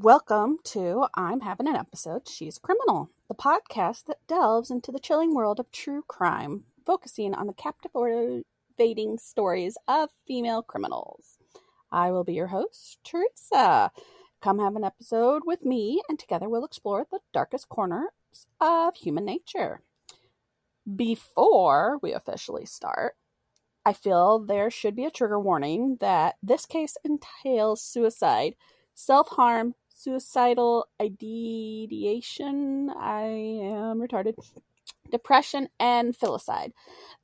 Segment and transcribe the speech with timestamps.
[0.00, 5.34] Welcome to I'm Having an Episode, She's Criminal, the podcast that delves into the chilling
[5.34, 11.38] world of true crime, focusing on the captivating stories of female criminals.
[11.90, 13.90] I will be your host, Teresa.
[14.40, 18.10] Come have an episode with me, and together we'll explore the darkest corners
[18.60, 19.80] of human nature.
[20.94, 23.16] Before we officially start,
[23.84, 28.54] I feel there should be a trigger warning that this case entails suicide,
[28.94, 32.90] self harm, suicidal ideation.
[32.96, 34.34] I am retarded.
[35.10, 36.72] Depression and filicide.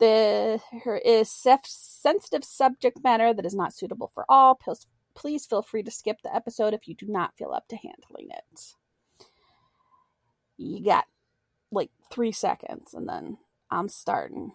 [0.01, 0.61] There
[1.05, 4.59] is sensitive subject matter that is not suitable for all.
[5.15, 8.31] Please feel free to skip the episode if you do not feel up to handling
[8.31, 8.75] it.
[10.57, 11.05] You got
[11.71, 13.39] like three seconds and then
[13.71, 14.53] I'm starting.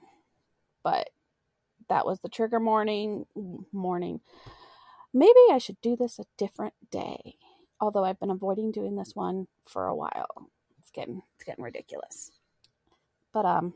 [0.83, 1.09] But
[1.87, 3.25] that was the trigger morning
[3.71, 4.21] morning.
[5.13, 7.35] Maybe I should do this a different day.
[7.81, 10.49] Although I've been avoiding doing this one for a while.
[10.79, 12.31] It's getting it's getting ridiculous.
[13.33, 13.73] But um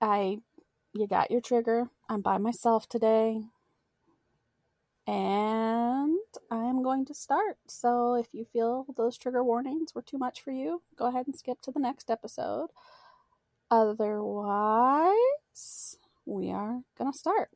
[0.00, 0.38] I
[0.92, 1.88] you got your trigger.
[2.08, 3.42] I'm by myself today.
[5.06, 6.18] And
[6.50, 7.58] I'm going to start.
[7.66, 11.36] So if you feel those trigger warnings were too much for you, go ahead and
[11.36, 12.70] skip to the next episode.
[13.70, 15.14] Otherwise,
[16.26, 17.50] we are going to start.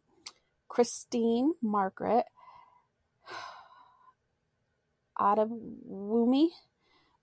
[0.69, 2.27] Christine Margaret
[5.21, 6.49] Adewunmi,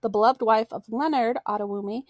[0.02, 2.04] the beloved wife of Leonard Adewunmi,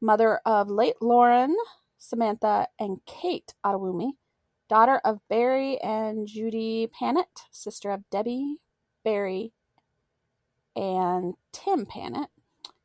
[0.00, 1.56] mother of late Lauren,
[1.98, 4.12] Samantha, and Kate Adewunmi,
[4.68, 8.58] daughter of Barry and Judy Panett, sister of Debbie,
[9.04, 9.52] Barry,
[10.76, 12.28] and Tim Panett.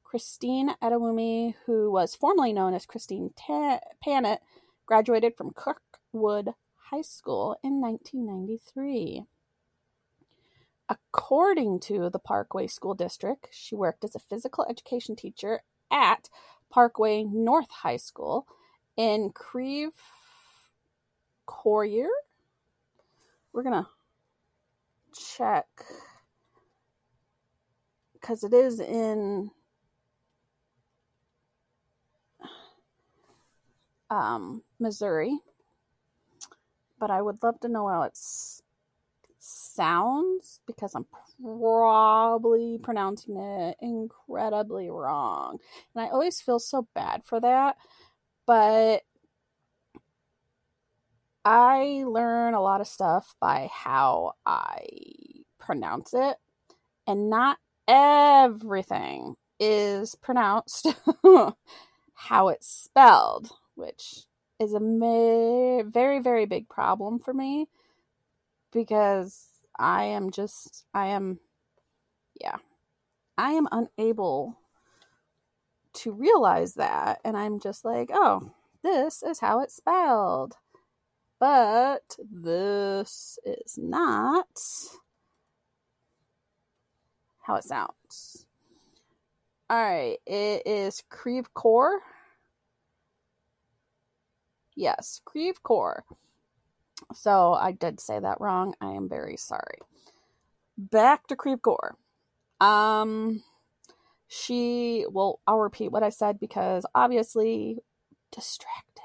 [0.05, 4.41] Christine Adewunmi, who was formerly known as Christine Ta- Panet,
[4.87, 6.51] graduated from Kirkwood
[6.91, 9.25] High School in 1993.
[10.87, 16.29] According to the Parkway School District, she worked as a physical education teacher at
[16.69, 18.45] Parkway North High School
[18.95, 19.93] in Creve
[21.45, 22.07] Coeur.
[23.51, 23.89] We're going to
[25.13, 25.67] check
[28.13, 29.51] because it is in
[34.09, 35.39] um, Missouri.
[36.99, 38.17] But I would love to know how it
[39.45, 41.05] sounds because I'm
[41.43, 45.59] probably pronouncing it incredibly wrong.
[45.95, 47.77] And I always feel so bad for that.
[48.47, 49.03] But
[51.45, 54.85] I learn a lot of stuff by how I
[55.59, 56.37] pronounce it,
[57.07, 57.57] and not
[57.87, 60.87] everything is pronounced
[62.15, 64.23] how it's spelled which
[64.59, 64.79] is a
[65.85, 67.67] very, very big problem for me
[68.71, 71.39] because I am just, I am,
[72.39, 72.57] yeah,
[73.37, 74.57] I am unable
[75.93, 77.19] to realize that.
[77.23, 78.51] And I'm just like, oh,
[78.83, 80.55] this is how it's spelled.
[81.39, 84.47] But this is not
[87.41, 88.45] how it sounds.
[89.69, 92.01] All right, it is Creve Coeur
[94.75, 96.03] Yes, Creve Coeur.
[97.13, 98.73] So I did say that wrong.
[98.81, 99.79] I am very sorry.
[100.77, 101.95] Back to Creve Gore.
[102.59, 103.43] Um,
[104.27, 107.77] she, well, I'll repeat what I said because obviously
[108.31, 109.01] distracted.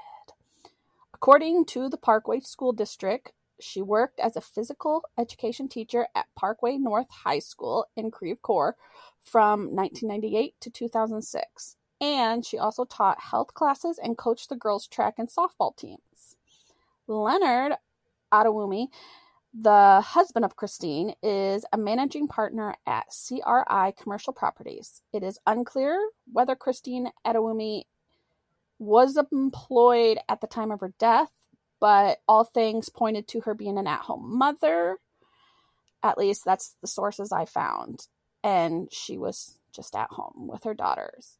[1.13, 6.77] According to the Parkway School District, she worked as a physical education teacher at Parkway
[6.77, 8.75] North High School in Creve Coeur
[9.21, 15.13] from 1998 to 2006 and she also taught health classes and coached the girls' track
[15.19, 16.35] and softball teams.
[17.07, 17.73] Leonard
[18.31, 18.87] Adewunmi,
[19.53, 25.01] the husband of Christine, is a managing partner at CRI Commercial Properties.
[25.13, 25.99] It is unclear
[26.31, 27.83] whether Christine Adewunmi
[28.79, 31.31] was employed at the time of her death,
[31.79, 34.97] but all things pointed to her being an at home mother.
[36.01, 38.07] At least that's the sources I found.
[38.43, 41.37] And she was just at home with her daughters.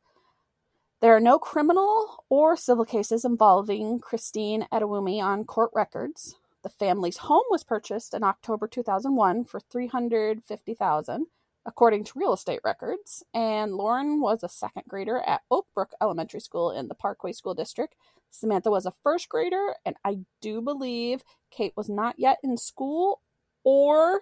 [1.02, 6.36] There are no criminal or civil cases involving Christine Adewunmi on court records.
[6.64, 11.28] The family's home was purchased in October 2001 for 350,000
[11.66, 16.72] according to real estate records, and Lauren was a second grader at Oakbrook Elementary School
[16.72, 17.96] in the Parkway School District.
[18.32, 23.22] Samantha was a first grader, and I do believe Kate was not yet in school
[23.64, 24.22] or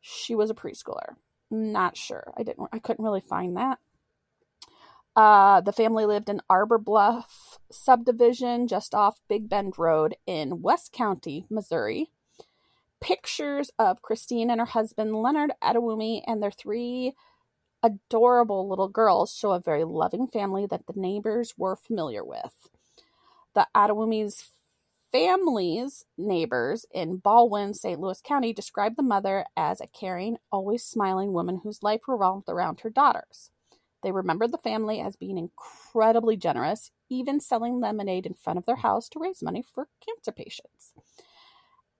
[0.00, 1.16] she was a preschooler.
[1.50, 2.32] Not sure.
[2.36, 3.78] I didn't I couldn't really find that.
[5.16, 10.92] Uh, the family lived in Arbor Bluff subdivision just off Big Bend Road in West
[10.92, 12.10] County, Missouri.
[13.00, 17.14] Pictures of Christine and her husband Leonard Adewunmi and their three
[17.82, 22.68] adorable little girls show a very loving family that the neighbors were familiar with.
[23.54, 24.50] The Adewunmi's
[25.12, 27.98] family's neighbors in Ballwin, St.
[27.98, 32.80] Louis County described the mother as a caring, always smiling woman whose life revolved around
[32.80, 33.50] her daughters.
[34.02, 38.76] They remembered the family as being incredibly generous, even selling lemonade in front of their
[38.76, 40.92] house to raise money for cancer patients.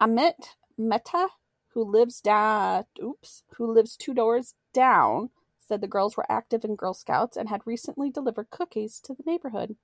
[0.00, 1.28] Amit Mehta,
[1.68, 6.76] who lives down, oops, who lives two doors down, said the girls were active in
[6.76, 9.76] Girl Scouts and had recently delivered cookies to the neighborhood.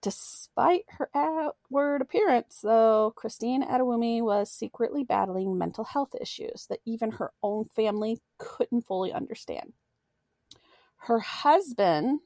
[0.00, 7.12] Despite her outward appearance, though, Christine Adewunmi was secretly battling mental health issues that even
[7.12, 9.74] her own family couldn't fully understand.
[11.06, 12.20] Her husband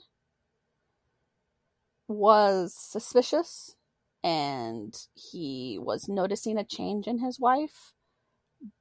[2.08, 3.74] was suspicious
[4.22, 7.94] and he was noticing a change in his wife,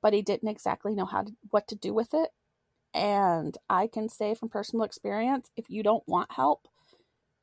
[0.01, 2.29] but he didn't exactly know how to, what to do with it.
[2.93, 6.67] And I can say from personal experience if you don't want help,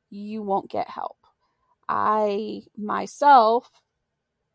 [0.09, 1.17] you won't get help.
[1.89, 3.69] I myself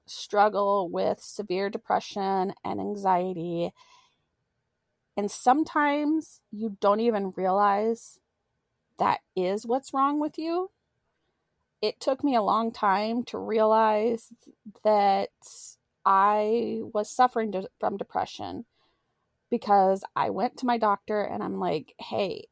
[0.07, 3.73] struggle with severe depression and anxiety.
[5.19, 8.21] And sometimes you don't even realize
[8.99, 10.71] that is what's wrong with you.
[11.83, 14.29] It took me a long time to realize
[14.85, 15.31] that
[16.07, 18.67] I was suffering de- from depression
[19.51, 22.49] because I went to my doctor and I'm like, hey,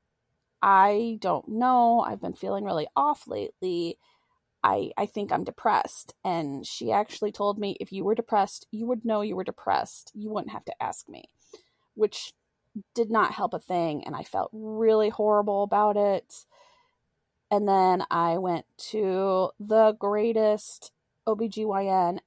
[0.62, 2.00] I don't know.
[2.00, 3.96] I've been feeling really off lately
[4.62, 6.14] I, I think I'm depressed.
[6.24, 10.12] And she actually told me if you were depressed, you would know you were depressed.
[10.14, 11.24] You wouldn't have to ask me,
[11.94, 12.32] which
[12.94, 14.05] did not help a thing.
[14.05, 16.46] And I felt really horrible about it.
[17.50, 20.93] And then I went to the greatest
[21.26, 22.19] OBGYN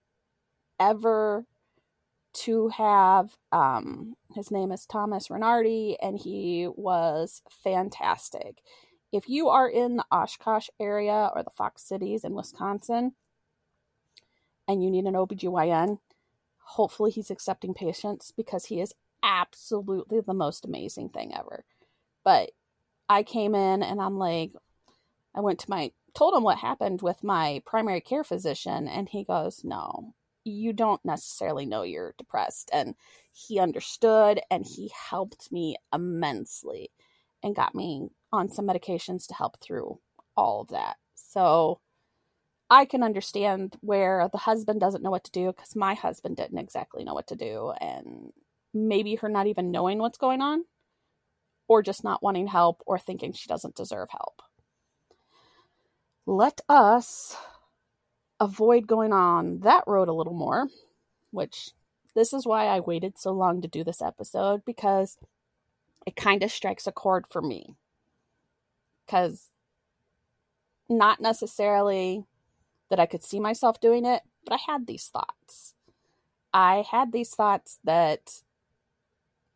[0.80, 1.46] ever
[2.34, 3.38] to have.
[3.52, 8.62] Um, his name is Thomas Renardi, and he was fantastic
[9.12, 13.14] if you are in the Oshkosh area or the Fox Cities in Wisconsin
[14.68, 16.00] and you need an OBGYN,
[16.60, 18.94] hopefully he's accepting patients because he is
[19.24, 21.66] absolutely the most amazing thing ever.
[22.24, 22.52] But
[23.08, 24.52] I came in and I'm like,
[25.36, 29.24] I went to my, told him what happened with my primary care physician, and he
[29.24, 30.14] goes, No,
[30.44, 32.70] you don't necessarily know you're depressed.
[32.74, 32.96] And
[33.32, 36.92] he understood and he helped me immensely
[37.44, 40.00] and got me on some medications to help through
[40.36, 40.98] all of that.
[41.16, 41.80] So
[42.70, 46.60] I can understand where the husband doesn't know what to do because my husband didn't
[46.60, 47.74] exactly know what to do.
[47.82, 48.32] And
[48.74, 50.66] maybe her not even knowing what's going on,
[51.68, 54.42] or just not wanting help, or thinking she doesn't deserve help.
[56.26, 57.36] Let us
[58.40, 60.68] avoid going on that road a little more,
[61.32, 61.72] which
[62.16, 65.18] this is why I waited so long to do this episode because
[66.06, 67.76] it kind of strikes a chord for me
[69.06, 69.48] because
[70.88, 72.26] not necessarily
[72.90, 75.76] that I could see myself doing it, but I had these thoughts.
[76.54, 78.42] I had these thoughts that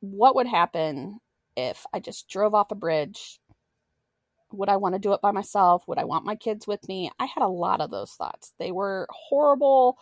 [0.04, 1.20] what would happen
[1.58, 3.40] if I just drove off a bridge?
[4.52, 5.84] Would I want to do it by myself?
[5.88, 7.12] Would I want my kids with me?
[7.20, 8.54] I had a lot of those thoughts.
[8.60, 9.98] They were horrible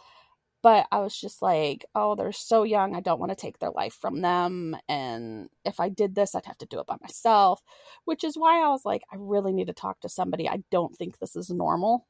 [0.64, 2.96] but I was just like, oh, they're so young.
[2.96, 4.78] I don't want to take their life from them.
[4.88, 7.62] And if I did this, I'd have to do it by myself,
[8.06, 10.48] which is why I was like, I really need to talk to somebody.
[10.48, 12.08] I don't think this is normal.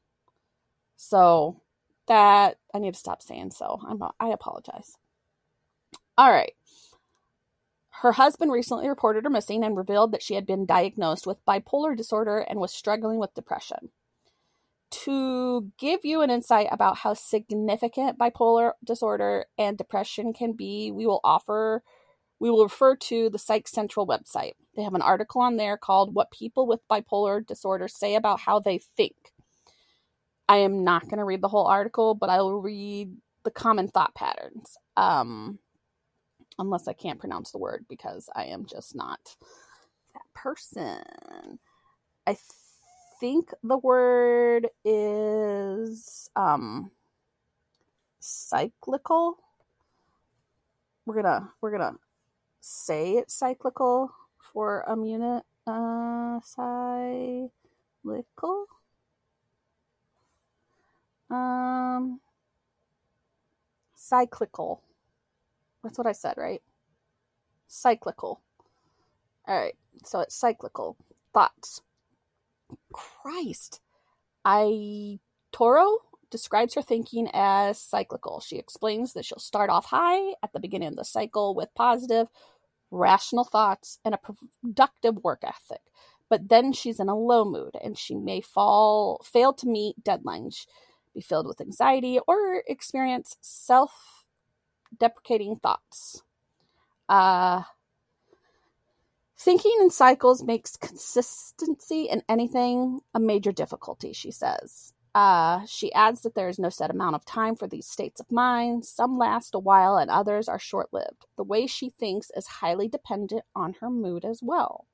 [0.96, 1.62] So
[2.08, 3.80] that I need to stop saying so.
[3.88, 4.92] I'm I apologize.
[6.18, 6.52] All right.
[8.00, 11.96] Her husband recently reported her missing and revealed that she had been diagnosed with bipolar
[11.96, 13.90] disorder and was struggling with depression
[14.92, 21.06] to give you an insight about how significant bipolar disorder and depression can be, we
[21.06, 21.82] will offer
[22.38, 24.54] we will refer to the Psych Central website.
[24.74, 28.58] They have an article on there called What People with Bipolar Disorder Say About How
[28.58, 29.14] They Think.
[30.48, 33.12] I am not going to read the whole article, but I will read
[33.44, 34.76] the common thought patterns.
[34.96, 35.60] Um,
[36.58, 39.36] unless I can't pronounce the word because I am just not
[40.14, 41.58] that person.
[42.26, 42.36] I
[43.20, 46.90] think the word is um
[48.20, 49.38] cyclical.
[51.06, 51.96] We're gonna we're gonna
[52.60, 54.12] say it's cyclical
[54.52, 55.44] for a unit.
[55.66, 56.40] Uh,
[58.02, 58.66] cyclical.
[61.30, 62.20] Um,
[63.94, 64.82] cyclical.
[65.82, 66.62] That's what I said, right?
[67.66, 68.40] Cyclical.
[69.48, 70.96] All right, so it's cyclical.
[71.34, 71.82] Thoughts.
[72.92, 73.80] Christ.
[74.44, 75.18] I
[75.52, 75.98] Toro?
[76.32, 78.40] describes her thinking as cyclical.
[78.40, 82.26] She explains that she'll start off high at the beginning of the cycle with positive,
[82.90, 85.82] rational thoughts and a productive work ethic.
[86.28, 90.66] But then she's in a low mood and she may fall fail to meet deadlines,
[91.14, 94.21] be filled with anxiety, or experience self
[94.98, 96.22] deprecating thoughts.
[97.08, 97.62] Uh,
[99.38, 104.92] thinking in cycles makes consistency in anything a major difficulty, she says.
[105.14, 108.32] Uh, she adds that there is no set amount of time for these states of
[108.32, 108.84] mind.
[108.84, 111.26] Some last a while and others are short lived.
[111.36, 114.86] The way she thinks is highly dependent on her mood as well.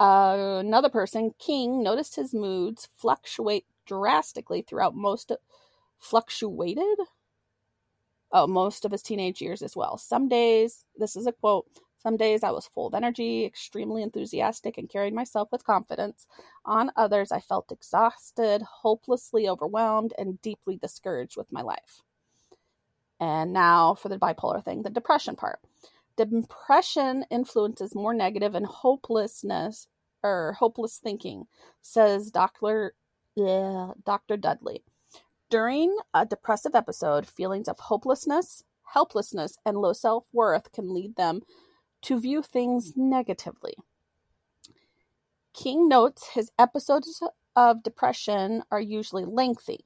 [0.00, 5.38] Uh, another person, King, noticed his moods fluctuate drastically throughout most of,
[5.98, 6.98] fluctuated
[8.32, 11.66] oh most of his teenage years as well some days this is a quote
[12.00, 16.26] some days I was full of energy, extremely enthusiastic, and carried myself with confidence.
[16.64, 22.02] On others, I felt exhausted, hopelessly overwhelmed, and deeply discouraged with my life.
[23.20, 25.58] And now for the bipolar thing, the depression part.
[26.16, 29.88] Depression influences more negative and hopelessness
[30.22, 31.46] or hopeless thinking,
[31.82, 32.94] says Dr.
[33.34, 34.36] Yeah, Dr.
[34.36, 34.84] Dudley.
[35.50, 41.40] During a depressive episode, feelings of hopelessness, helplessness, and low self worth can lead them
[42.02, 43.74] to view things negatively.
[45.54, 47.22] King notes his episodes
[47.56, 49.84] of depression are usually lengthy.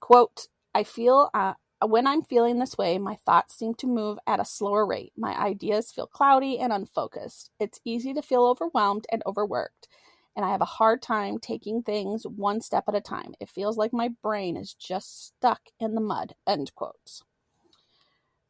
[0.00, 1.54] Quote, I feel uh,
[1.86, 5.12] when I'm feeling this way, my thoughts seem to move at a slower rate.
[5.16, 7.50] My ideas feel cloudy and unfocused.
[7.60, 9.88] It's easy to feel overwhelmed and overworked,
[10.34, 13.34] and I have a hard time taking things one step at a time.
[13.40, 16.34] It feels like my brain is just stuck in the mud.
[16.46, 17.22] End quotes.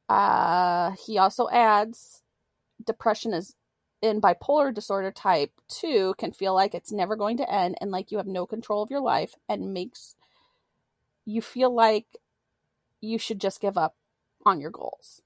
[0.08, 2.22] Uh, he also adds
[2.84, 3.54] depression is
[4.00, 8.10] in bipolar disorder type 2 can feel like it's never going to end and like
[8.10, 10.16] you have no control of your life and makes
[11.24, 12.06] you feel like
[13.00, 13.94] you should just give up
[14.44, 15.22] on your goals.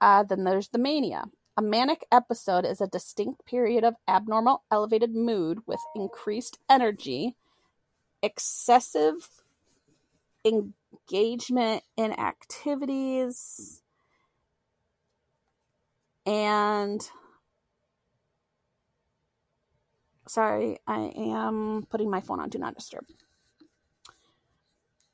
[0.00, 1.24] Uh, then there's the mania.
[1.56, 7.36] A manic episode is a distinct period of abnormal elevated mood with increased energy,
[8.22, 9.44] excessive
[10.44, 13.82] engagement in activities,
[16.26, 17.08] and
[20.26, 23.04] sorry, I am putting my phone on do not disturb.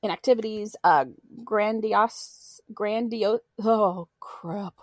[0.03, 1.05] In activities, uh,
[1.45, 4.75] grandiose, grandiose, oh crap.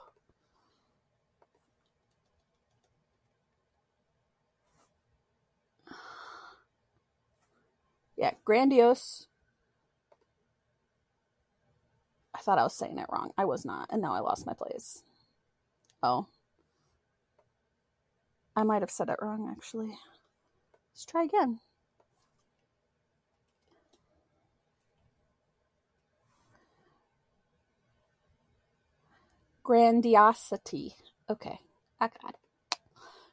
[8.17, 9.27] Yeah, grandiose.
[12.35, 13.31] I thought I was saying it wrong.
[13.37, 15.03] I was not, and now I lost my place.
[16.03, 16.27] Oh.
[18.55, 19.97] I might have said it wrong, actually.
[20.91, 21.59] Let's try again.
[29.63, 30.95] Grandiosity.
[31.29, 31.59] Okay,
[31.99, 32.46] I got it.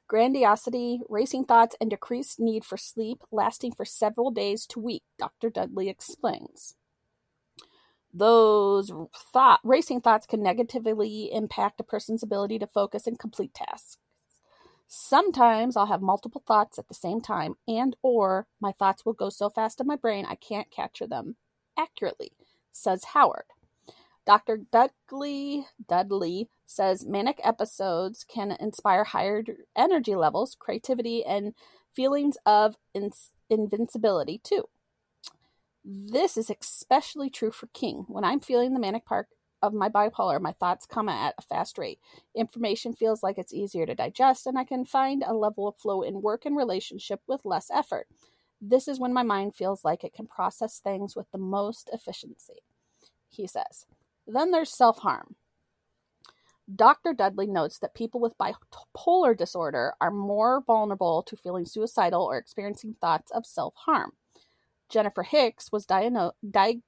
[0.09, 5.51] Grandiosity, racing thoughts, and decreased need for sleep lasting for several days to weeks, Dr.
[5.51, 6.75] Dudley explains
[8.15, 8.93] those
[9.33, 13.99] thought racing thoughts can negatively impact a person's ability to focus and complete tasks
[14.87, 19.31] sometimes i'll have multiple thoughts at the same time and or my thoughts will go
[19.31, 21.37] so fast in my brain i can't capture them
[21.79, 22.33] accurately
[22.73, 23.47] says howard
[24.27, 29.43] dr dudley dudley says manic episodes can inspire higher
[29.77, 31.55] energy levels creativity and
[31.95, 33.11] feelings of in-
[33.51, 34.69] invincibility too
[35.85, 38.07] this is especially true for King.
[38.09, 39.29] When I'm feeling the manic part
[39.61, 41.99] of my bipolar, my thoughts come at a fast rate.
[42.35, 46.03] Information feels like it's easier to digest, and I can find a level of flow
[46.03, 48.09] in work and relationship with less effort.
[48.61, 52.63] This is when my mind feels like it can process things with the most efficiency,
[53.29, 53.85] he says.
[54.27, 55.37] Then there's self harm.
[56.75, 57.13] Dr.
[57.13, 62.97] Dudley notes that people with bipolar disorder are more vulnerable to feeling suicidal or experiencing
[63.01, 64.13] thoughts of self harm.
[64.89, 66.83] Jennifer Hicks was di-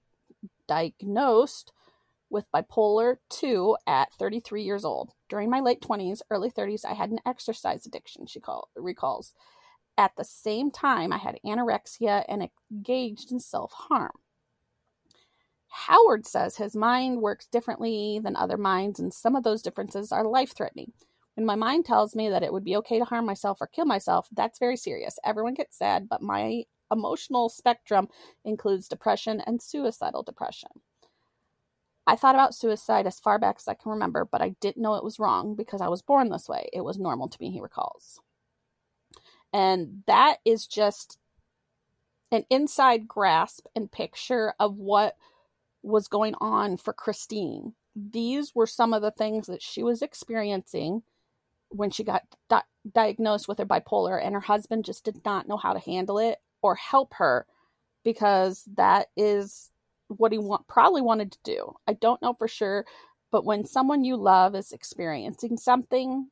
[0.67, 1.73] diagnosed
[2.31, 5.13] with bipolar 2 at 33 years old.
[5.29, 9.35] During my late 20s, early 30s, I had an exercise addiction, she call- recalls.
[9.99, 14.13] At the same time, I had anorexia and engaged in self harm.
[15.77, 20.25] Howard says his mind works differently than other minds, and some of those differences are
[20.25, 20.93] life threatening.
[21.35, 23.85] When my mind tells me that it would be okay to harm myself or kill
[23.85, 25.19] myself, that's very serious.
[25.23, 28.09] Everyone gets sad, but my emotional spectrum
[28.43, 30.71] includes depression and suicidal depression.
[32.07, 34.95] I thought about suicide as far back as I can remember, but I didn't know
[34.95, 36.71] it was wrong because I was born this way.
[36.73, 38.19] It was normal to me, he recalls.
[39.53, 41.19] And that is just
[42.33, 45.17] an inside grasp and picture of what
[45.87, 47.75] was going on for Christine.
[47.95, 51.03] These were some of the things that she was experiencing
[51.71, 52.63] when she got di-
[52.93, 56.39] diagnosed with her bipolar, and her husband just did not know how to handle it
[56.63, 57.47] or help her
[58.05, 59.71] because that is
[60.09, 61.75] what he want, probably wanted to do.
[61.87, 62.85] I don't know for sure,
[63.31, 66.29] but when someone you love is experiencing something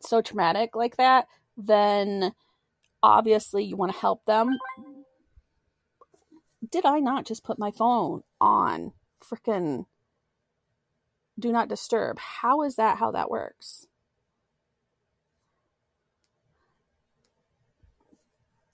[0.00, 2.32] so traumatic like that, then
[3.02, 4.58] obviously you want to help them.
[6.70, 9.86] Did I not just put my phone on freaking
[11.38, 12.18] do not disturb?
[12.18, 13.86] How is that how that works?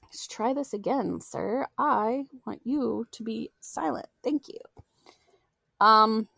[0.03, 1.67] Let's try this again, sir.
[1.77, 4.07] I want you to be silent.
[4.23, 4.61] Thank you.
[5.81, 6.29] Um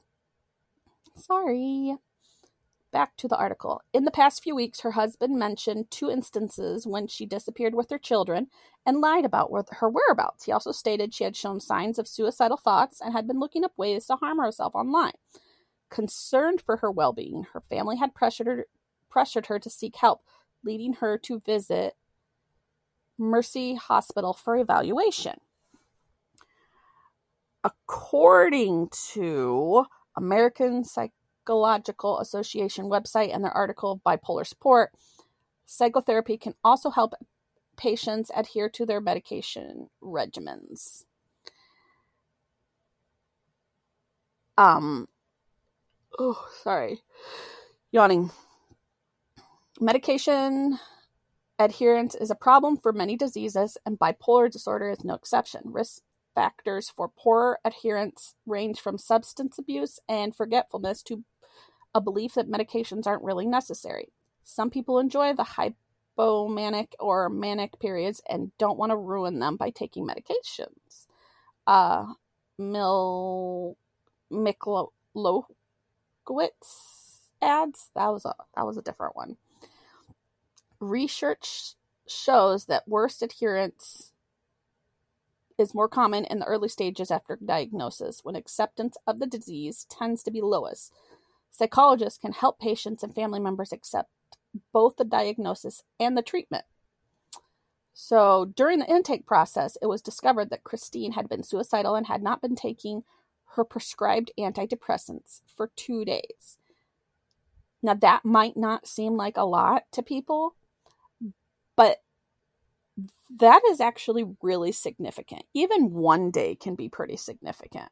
[1.16, 1.96] sorry
[2.96, 3.82] back to the article.
[3.92, 7.98] In the past few weeks, her husband mentioned two instances when she disappeared with her
[7.98, 8.46] children
[8.86, 10.46] and lied about her whereabouts.
[10.46, 13.72] He also stated she had shown signs of suicidal thoughts and had been looking up
[13.76, 15.12] ways to harm herself online.
[15.90, 18.64] Concerned for her well being, her family had pressured her,
[19.10, 20.22] pressured her to seek help,
[20.64, 21.96] leading her to visit
[23.18, 25.34] Mercy Hospital for evaluation.
[27.62, 29.84] According to
[30.16, 31.12] American Psych
[31.46, 34.92] Psychological Association website and their article of Bipolar Support,
[35.64, 37.14] psychotherapy can also help
[37.76, 41.04] patients adhere to their medication regimens.
[44.58, 45.08] Um,
[46.18, 47.02] oh, sorry,
[47.92, 48.30] yawning.
[49.78, 50.78] Medication
[51.58, 55.60] adherence is a problem for many diseases, and bipolar disorder is no exception.
[55.66, 56.02] Risk
[56.34, 61.24] factors for poor adherence range from substance abuse and forgetfulness to
[61.96, 64.12] a belief that medications aren't really necessary.
[64.44, 65.72] Some people enjoy the
[66.18, 71.06] hypomanic or manic periods and don't want to ruin them by taking medications.
[71.66, 72.04] Uh,
[72.58, 73.78] Mil
[74.30, 74.82] Miklowitz
[77.42, 79.38] ads that was a that was a different one.
[80.78, 84.12] Research shows that worst adherence
[85.58, 90.22] is more common in the early stages after diagnosis, when acceptance of the disease tends
[90.22, 90.92] to be lowest.
[91.56, 94.10] Psychologists can help patients and family members accept
[94.74, 96.66] both the diagnosis and the treatment.
[97.94, 102.22] So, during the intake process, it was discovered that Christine had been suicidal and had
[102.22, 103.04] not been taking
[103.54, 106.58] her prescribed antidepressants for two days.
[107.82, 110.56] Now, that might not seem like a lot to people,
[111.74, 112.02] but
[113.38, 115.44] that is actually really significant.
[115.54, 117.90] Even one day can be pretty significant.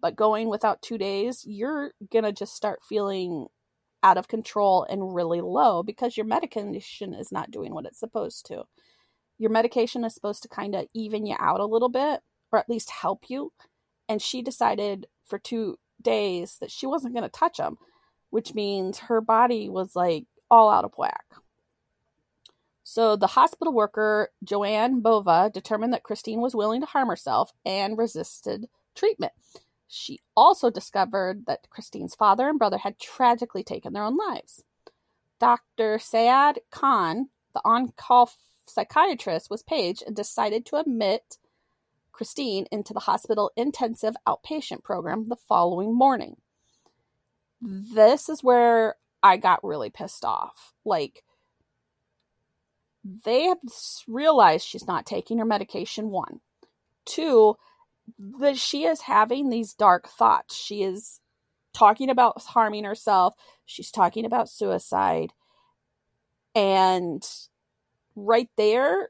[0.00, 3.46] But going without two days, you're going to just start feeling
[4.02, 8.46] out of control and really low because your medication is not doing what it's supposed
[8.46, 8.64] to.
[9.38, 12.20] Your medication is supposed to kind of even you out a little bit
[12.52, 13.52] or at least help you.
[14.08, 17.76] And she decided for two days that she wasn't going to touch them,
[18.30, 21.24] which means her body was like all out of whack.
[22.82, 27.96] So the hospital worker, Joanne Bova, determined that Christine was willing to harm herself and
[27.96, 29.32] resisted treatment.
[29.92, 34.62] She also discovered that Christine's father and brother had tragically taken their own lives.
[35.40, 35.98] Dr.
[35.98, 38.30] Sayad Khan, the on call
[38.66, 41.38] psychiatrist, was paged and decided to admit
[42.12, 46.36] Christine into the hospital intensive outpatient program the following morning.
[47.60, 50.72] This is where I got really pissed off.
[50.84, 51.24] Like,
[53.24, 53.58] they have
[54.06, 56.40] realized she's not taking her medication, one.
[57.04, 57.56] Two,
[58.40, 60.54] that she is having these dark thoughts.
[60.56, 61.20] She is
[61.72, 63.34] talking about harming herself.
[63.64, 65.32] She's talking about suicide.
[66.54, 67.22] And
[68.16, 69.08] right there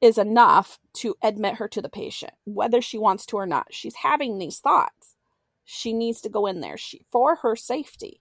[0.00, 3.68] is enough to admit her to the patient, whether she wants to or not.
[3.70, 5.14] She's having these thoughts.
[5.64, 8.20] She needs to go in there she, for her safety.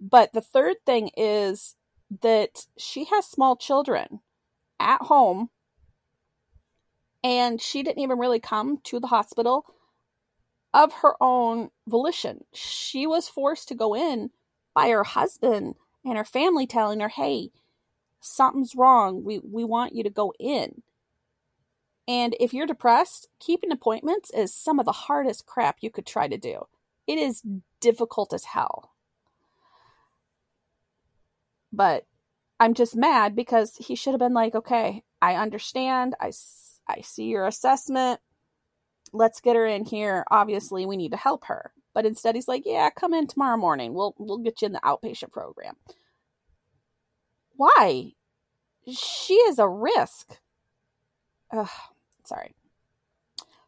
[0.00, 1.74] But the third thing is
[2.22, 4.20] that she has small children
[4.78, 5.50] at home
[7.26, 9.66] and she didn't even really come to the hospital
[10.72, 12.44] of her own volition.
[12.52, 14.30] She was forced to go in
[14.74, 17.50] by her husband and her family telling her, "Hey,
[18.20, 19.24] something's wrong.
[19.24, 20.84] We we want you to go in."
[22.06, 26.28] And if you're depressed, keeping appointments is some of the hardest crap you could try
[26.28, 26.68] to do.
[27.08, 27.42] It is
[27.80, 28.92] difficult as hell.
[31.72, 32.06] But
[32.60, 36.14] I'm just mad because he should have been like, okay, I understand.
[36.20, 36.30] I
[36.88, 38.20] I see your assessment.
[39.12, 40.24] Let's get her in here.
[40.30, 41.72] Obviously, we need to help her.
[41.94, 43.94] But instead, he's like, "Yeah, come in tomorrow morning.
[43.94, 45.76] We'll we'll get you in the outpatient program."
[47.56, 48.12] Why?
[48.88, 50.38] She is a risk.
[51.52, 51.66] uh,
[52.24, 52.54] sorry.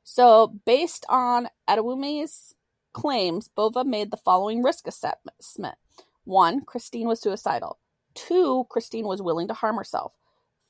[0.04, 2.54] So, based on Adewunmi's
[2.92, 5.76] claims, Bova made the following risk assessment.
[6.24, 7.78] One, Christine was suicidal.
[8.14, 10.12] Two, Christine was willing to harm herself.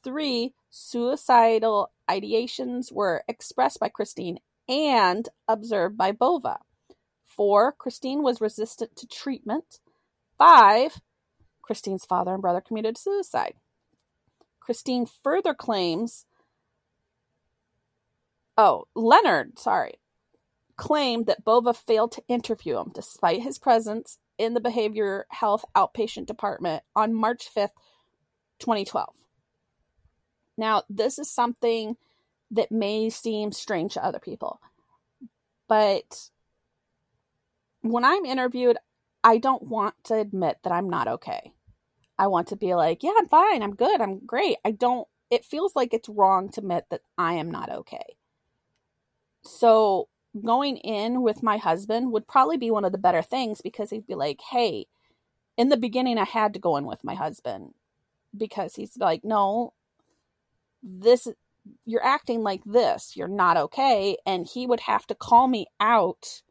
[0.09, 6.61] Three, suicidal ideations were expressed by Christine and observed by Bova.
[7.27, 9.81] Four, Christine was resistant to treatment.
[10.39, 11.03] Five,
[11.61, 13.57] Christine's father and brother committed suicide.
[14.61, 16.25] Christine further claims,
[18.57, 19.97] oh, Leonard, sorry,
[20.79, 26.25] claimed that Bova failed to interview him despite his presence in the behavior health outpatient
[26.25, 27.77] department on March 5th,
[28.59, 29.15] 2012.
[30.59, 31.97] Now, this is something
[32.51, 34.61] that may seem strange to other people,
[35.69, 36.29] but
[37.83, 38.77] when I'm interviewed,
[39.23, 41.53] I don't want to admit that I'm not okay.
[42.19, 43.63] I want to be like, yeah, I'm fine.
[43.63, 44.01] I'm good.
[44.01, 44.57] I'm great.
[44.65, 48.17] I don't, it feels like it's wrong to admit that I am not okay.
[49.43, 50.09] So
[50.45, 54.07] going in with my husband would probably be one of the better things because he'd
[54.07, 54.87] be like, hey,
[55.57, 57.75] in the beginning, I had to go in with my husband
[58.37, 59.73] because he's like, no,
[60.83, 61.29] this,
[61.85, 63.17] you're acting like this.
[63.17, 64.17] You're not okay.
[64.27, 66.43] And he would have to call me out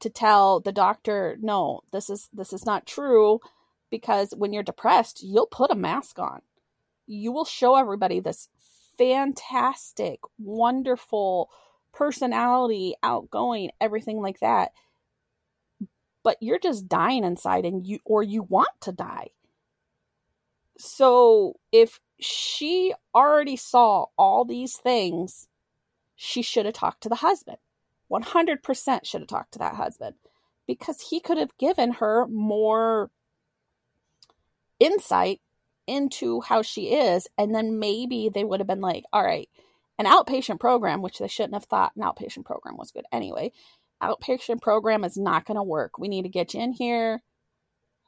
[0.00, 3.40] to tell the doctor, no, this is, this is not true
[3.90, 6.40] because when you're depressed, you'll put a mask on.
[7.06, 8.48] You will show everybody this
[8.96, 11.50] fantastic, wonderful
[11.92, 14.72] personality, outgoing, everything like that.
[16.22, 19.28] But you're just dying inside and you or you want to die.
[20.78, 25.48] So if she already saw all these things,
[26.16, 27.58] she should have talked to the husband.
[28.10, 30.16] 100% should have talked to that husband
[30.66, 33.10] because he could have given her more
[34.78, 35.40] insight
[35.86, 39.48] into how she is and then maybe they would have been like all right
[39.98, 43.50] an outpatient program which they shouldn't have thought an outpatient program was good anyway
[44.02, 47.20] outpatient program is not going to work we need to get you in here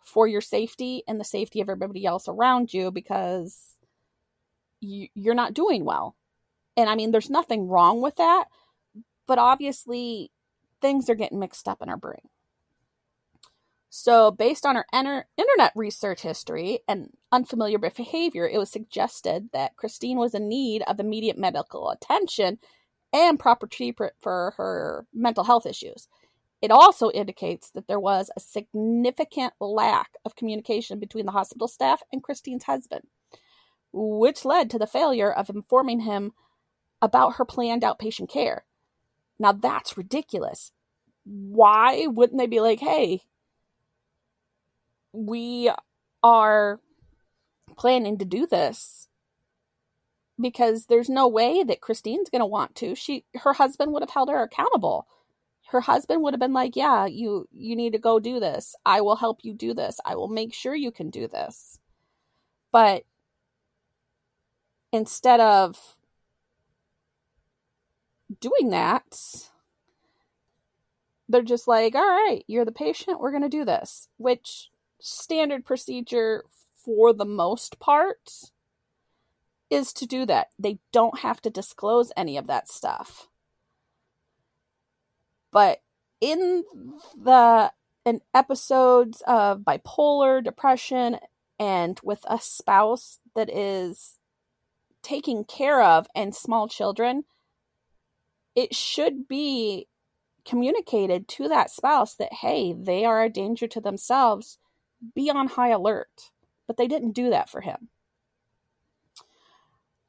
[0.05, 3.75] for your safety and the safety of everybody else around you because
[4.83, 6.17] you, you're not doing well.
[6.77, 8.47] And i mean there's nothing wrong with that
[9.27, 10.31] but obviously
[10.83, 12.29] things are getting mixed up in our brain.
[13.89, 19.77] So, based on her enter- internet research history and unfamiliar behavior, it was suggested that
[19.77, 22.59] Christine was in need of immediate medical attention
[23.13, 26.09] and proper treatment for her mental health issues.
[26.63, 32.03] It also indicates that there was a significant lack of communication between the hospital staff
[32.13, 33.05] and Christine's husband,
[33.93, 36.33] which led to the failure of informing him
[37.01, 38.65] about her planned outpatient care.
[39.39, 40.73] Now, that's ridiculous.
[41.25, 43.23] Why wouldn't they be like, hey,
[45.13, 45.71] we
[46.23, 46.81] are
[47.77, 49.09] planning to do this
[50.41, 52.95] because there's no way that Christine's going to want to.
[52.95, 55.07] She her husband would have held her accountable.
[55.69, 58.75] Her husband would have been like, "Yeah, you you need to go do this.
[58.85, 60.01] I will help you do this.
[60.05, 61.79] I will make sure you can do this."
[62.73, 63.05] But
[64.93, 65.97] instead of
[68.41, 69.51] doing that,
[71.29, 73.21] they're just like, "All right, you're the patient.
[73.21, 76.45] We're going to do this." Which standard procedure
[76.77, 78.53] for the most part
[79.71, 80.49] is to do that.
[80.59, 83.29] They don't have to disclose any of that stuff.
[85.51, 85.83] But
[86.21, 86.65] in
[87.17, 87.73] the
[88.05, 91.19] in episodes of bipolar depression
[91.59, 94.19] and with a spouse that is
[95.03, 97.25] taking care of and small children,
[98.55, 99.89] it should be
[100.45, 104.59] communicated to that spouse that hey, they are a danger to themselves
[105.15, 106.31] be on high alert.
[106.67, 107.89] But they didn't do that for him.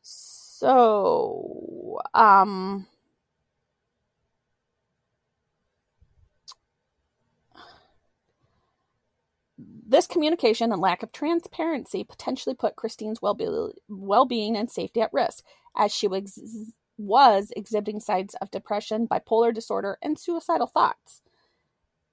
[0.02, 2.88] So, um,
[9.86, 15.44] this communication and lack of transparency potentially put Christine's well being and safety at risk,
[15.76, 16.40] as she was,
[16.98, 21.22] was exhibiting signs of depression, bipolar disorder, and suicidal thoughts.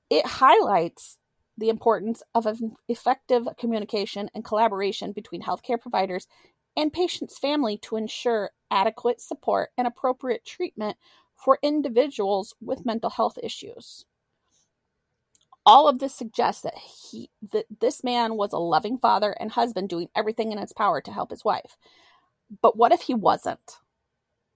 [0.09, 1.19] It highlights
[1.57, 2.47] the importance of
[2.89, 6.27] effective communication and collaboration between healthcare providers
[6.77, 10.97] and patients' family to ensure adequate support and appropriate treatment
[11.37, 14.05] for individuals with mental health issues.
[15.67, 19.89] All of this suggests that he that this man was a loving father and husband
[19.89, 21.77] doing everything in his power to help his wife.
[22.63, 23.79] But what if he wasn't?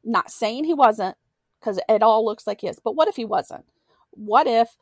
[0.02, 1.16] Not saying he wasn't,
[1.60, 3.64] because it all looks like he is, but what if he wasn't?
[4.10, 4.76] What if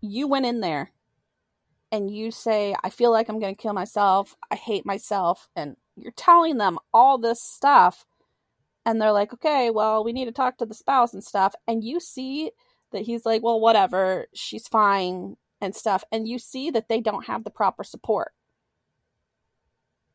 [0.00, 0.90] you went in there
[1.90, 5.76] and you say, I feel like I'm going to kill myself, I hate myself, and
[5.96, 8.04] you're telling them all this stuff
[8.84, 11.54] and they're like, okay, well, we need to talk to the spouse and stuff.
[11.68, 12.50] And you see
[12.92, 16.04] that he's like, well, whatever, she's fine and stuff.
[16.12, 18.32] And you see that they don't have the proper support.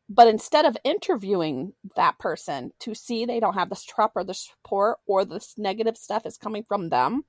[0.08, 4.98] But instead of interviewing that person to see they don't have the proper the support
[5.06, 7.24] or this negative stuff is coming from them,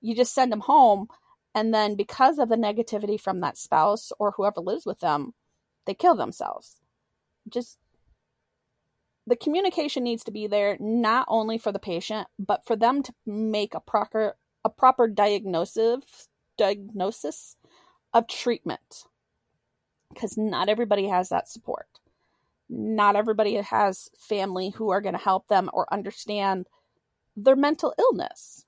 [0.00, 1.08] you just send them home.
[1.54, 5.34] And then because of the negativity from that spouse or whoever lives with them,
[5.86, 6.76] they kill themselves.
[7.48, 7.78] Just
[9.26, 13.12] the communication needs to be there not only for the patient but for them to
[13.26, 17.56] make a proper a proper diagnosis diagnosis
[18.12, 19.04] of treatment.
[20.12, 21.86] Because not everybody has that support.
[22.68, 26.66] Not everybody has family who are going to help them or understand
[27.36, 28.66] their mental illness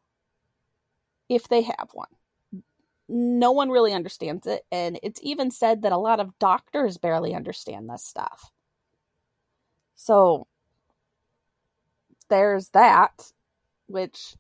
[1.28, 2.09] if they have one.
[3.09, 7.35] No one really understands it and it's even said that a lot of doctors barely
[7.35, 8.50] understand this stuff.
[9.94, 10.46] So
[12.28, 13.31] there's that,
[13.87, 14.37] which,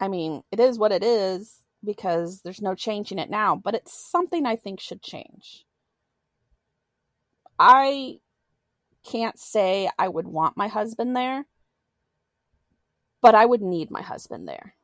[0.00, 3.92] I mean, it is what it is because there's no changing it now, but it's
[3.92, 5.64] something I think should change.
[7.58, 8.18] I
[9.04, 11.46] can't say I would want my husband there,
[13.20, 14.74] but I would need my husband there.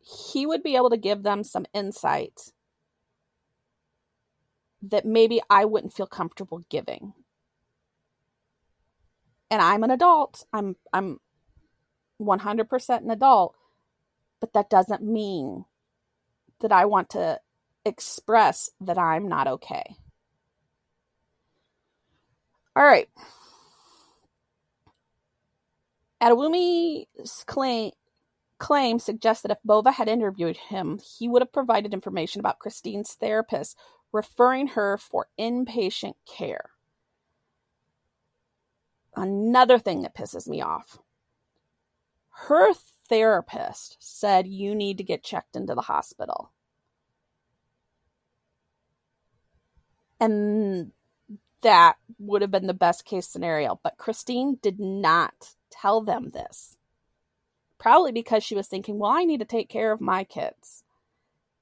[0.00, 2.52] He would be able to give them some insight
[4.82, 7.12] that maybe I wouldn't feel comfortable giving
[9.50, 10.44] and I'm an adult.
[10.52, 11.18] I'm I'm
[12.20, 13.56] 100% an adult,
[14.40, 15.64] but that doesn't mean
[16.60, 17.40] that I want to
[17.84, 19.96] express that I'm not okay.
[22.76, 23.08] All right.
[26.22, 27.92] Adewunmi's claim,
[28.58, 33.14] claim suggests that if Bova had interviewed him, he would have provided information about Christine's
[33.14, 33.76] therapist,
[34.12, 36.70] referring her for inpatient care
[39.16, 40.98] another thing that pisses me off.
[42.48, 42.72] Her
[43.10, 46.52] therapist said you need to get checked into the hospital.
[50.18, 50.92] And
[51.62, 53.78] that would have been the best case scenario.
[53.82, 56.76] But Christine did not tell them this.
[57.78, 60.84] Probably because she was thinking, well, I need to take care of my kids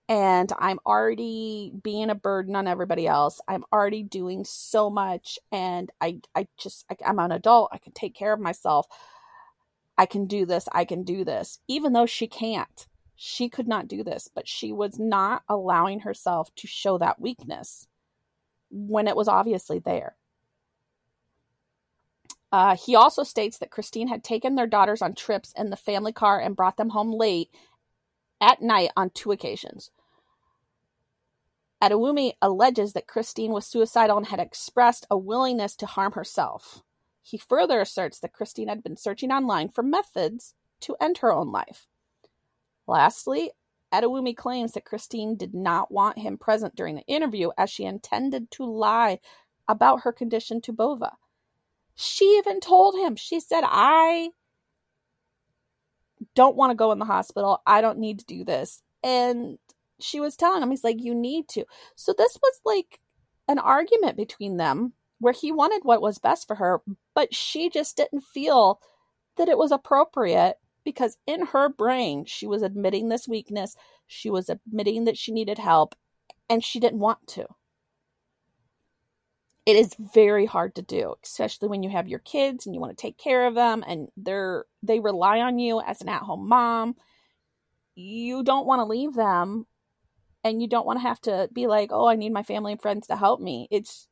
[0.09, 3.41] and I'm already being a burden on everybody else.
[3.47, 7.71] I'm already doing so much and I I just I, I'm an adult.
[7.73, 8.87] I can take care of myself.
[9.99, 10.69] I can do this.
[10.73, 11.59] I can do this.
[11.69, 12.87] Even though she can't.
[13.17, 17.89] She could not do this, but she was not allowing herself to show that weakness
[18.71, 20.15] when it was obviously there.
[22.53, 26.13] Uh, he also states that Christine had taken their daughters on trips in the family
[26.13, 27.51] car and brought them home late
[28.41, 29.91] at night on two occasions.
[31.83, 36.83] Adewunmi alleges that Christine was suicidal and had expressed a willingness to harm herself.
[37.29, 41.53] He further asserts that Christine had been searching online for methods to end her own
[41.53, 41.87] life.
[42.87, 43.51] Lastly,
[43.93, 48.51] Adewunmi claims that Christine did not want him present during the interview as she intended
[48.53, 49.21] to lie
[49.69, 51.13] about her condition to Bova.
[51.95, 54.31] She even told him, she said, I
[56.35, 57.61] don't want to go in the hospital.
[57.67, 58.83] I don't need to do this.
[59.03, 59.59] And
[60.01, 61.67] she was telling him, he's like, you need to.
[61.95, 63.01] So this was like
[63.49, 66.81] an argument between them where he wanted what was best for her,
[67.15, 68.81] but she just didn't feel
[69.37, 73.77] that it was appropriate because in her brain, she was admitting this weakness.
[74.07, 75.95] She was admitting that she needed help
[76.49, 77.47] and she didn't want to.
[79.67, 82.97] It is very hard to do, especially when you have your kids and you want
[82.97, 86.97] to take care of them and they're they rely on you as an at-home mom.
[87.95, 89.67] You don't want to leave them
[90.43, 92.81] and you don't want to have to be like, "Oh, I need my family and
[92.81, 94.09] friends to help me." It's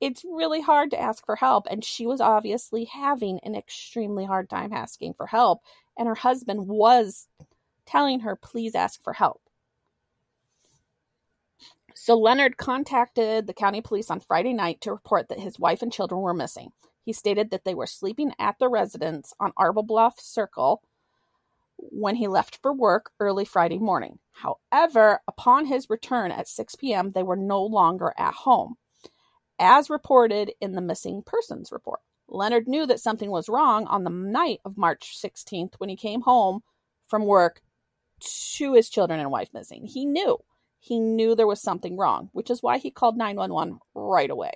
[0.00, 4.48] it's really hard to ask for help and she was obviously having an extremely hard
[4.48, 5.60] time asking for help
[5.98, 7.28] and her husband was
[7.86, 9.42] telling her, "Please ask for help."
[11.94, 15.92] So Leonard contacted the county police on Friday night to report that his wife and
[15.92, 16.72] children were missing.
[17.04, 20.82] He stated that they were sleeping at the residence on Arbor Bluff Circle
[21.76, 24.18] when he left for work early Friday morning.
[24.32, 28.76] However, upon his return at 6 p.m., they were no longer at home,
[29.60, 32.00] as reported in the missing persons report.
[32.26, 36.22] Leonard knew that something was wrong on the night of March 16th when he came
[36.22, 36.62] home
[37.06, 37.60] from work
[38.20, 39.84] to his children and wife missing.
[39.84, 40.38] He knew.
[40.78, 44.52] He knew there was something wrong, which is why he called 911 right away.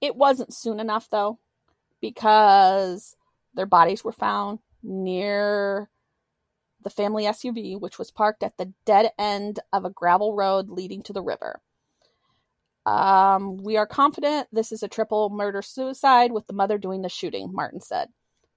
[0.00, 1.38] It wasn't soon enough, though,
[2.00, 3.16] because
[3.54, 5.90] their bodies were found near
[6.82, 11.02] the family SUV, which was parked at the dead end of a gravel road leading
[11.04, 11.60] to the river.
[12.86, 17.08] Um, we are confident this is a triple murder suicide with the mother doing the
[17.08, 18.08] shooting, Martin said.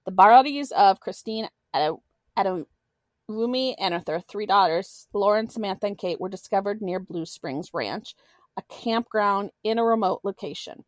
[0.04, 6.80] The bodies of Christine Adewunmi and their three daughters, Lauren, Samantha, and Kate, were discovered
[6.80, 8.14] near Blue Springs Ranch,
[8.56, 10.84] a campground in a remote location.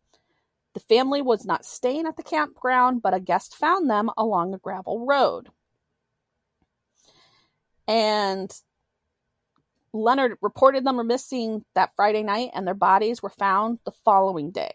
[0.75, 4.59] The family was not staying at the campground, but a guest found them along a
[4.59, 5.49] gravel road.
[7.89, 8.53] And
[9.93, 14.51] Leonard reported them were missing that Friday night, and their bodies were found the following
[14.51, 14.73] day.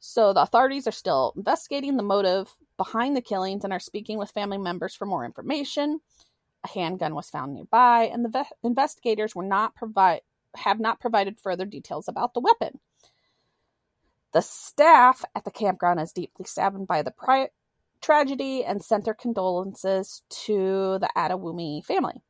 [0.00, 4.30] So the authorities are still investigating the motive behind the killings and are speaking with
[4.30, 6.00] family members for more information.
[6.64, 10.20] A handgun was found nearby, and the ve- investigators were not provide
[10.56, 12.78] have not provided further details about the weapon.
[14.32, 17.50] The staff at the campground is deeply saddened by the pri-
[18.00, 22.22] tragedy and sent their condolences to the Adewunmi family.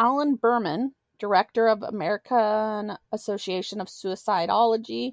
[0.00, 5.12] Alan Berman, director of American Association of Suicidology,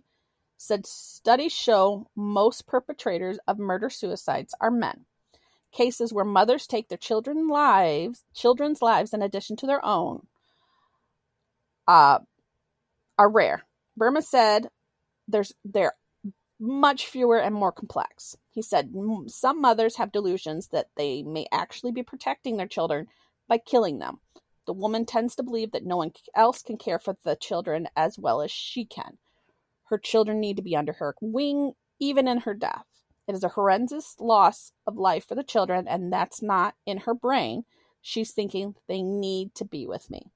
[0.56, 5.06] said studies show most perpetrators of murder suicides are men.
[5.74, 10.26] Cases where mothers take their children's lives, children's lives in addition to their own,
[11.86, 12.20] uh,
[13.20, 13.64] are rare.
[13.98, 14.70] Berman said
[15.28, 15.96] there's they're
[16.62, 18.38] much fewer and more complex.
[18.52, 18.94] He said
[19.28, 23.08] some mothers have delusions that they may actually be protecting their children
[23.50, 24.22] by killing them.
[24.68, 28.20] The woman tends to believe that no one else can care for the children as
[28.20, 29.18] well as she can.
[29.86, 32.86] Her children need to be under her wing, even in her death.
[33.28, 37.14] It is a horrendous loss of life for the children, and that's not in her
[37.14, 37.64] brain.
[38.02, 40.32] She's thinking they need to be with me.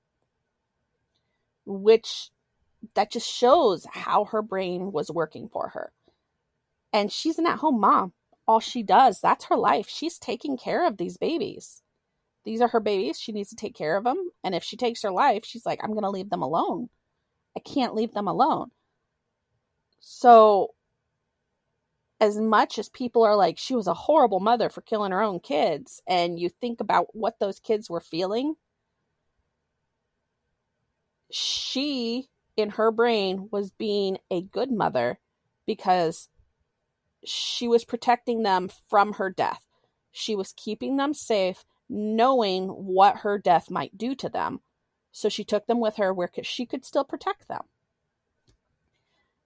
[1.65, 2.31] Which
[2.95, 5.91] that just shows how her brain was working for her.
[6.93, 8.13] And she's an at home mom.
[8.47, 9.87] All she does, that's her life.
[9.87, 11.81] She's taking care of these babies.
[12.43, 13.19] These are her babies.
[13.19, 14.31] She needs to take care of them.
[14.43, 16.89] And if she takes her life, she's like, I'm going to leave them alone.
[17.55, 18.71] I can't leave them alone.
[19.99, 20.73] So,
[22.19, 25.39] as much as people are like, she was a horrible mother for killing her own
[25.39, 28.55] kids, and you think about what those kids were feeling,
[31.31, 32.27] she,
[32.57, 35.19] in her brain, was being a good mother
[35.65, 36.29] because
[37.23, 39.63] she was protecting them from her death.
[40.11, 44.61] She was keeping them safe, knowing what her death might do to them.
[45.11, 47.63] So she took them with her where she could still protect them.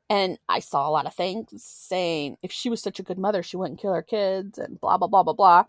[0.07, 3.41] And I saw a lot of things saying if she was such a good mother,
[3.41, 5.65] she wouldn't kill her kids and blah, blah, blah, blah, blah.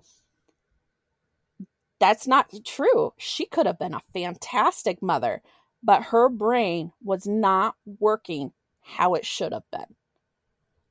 [1.98, 3.14] That's not true.
[3.16, 5.40] She could have been a fantastic mother,
[5.82, 9.96] but her brain was not working how it should have been.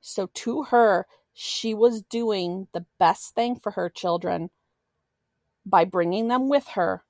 [0.02, 4.50] So to her, she was doing the best thing for her children
[5.66, 7.04] by bringing them with her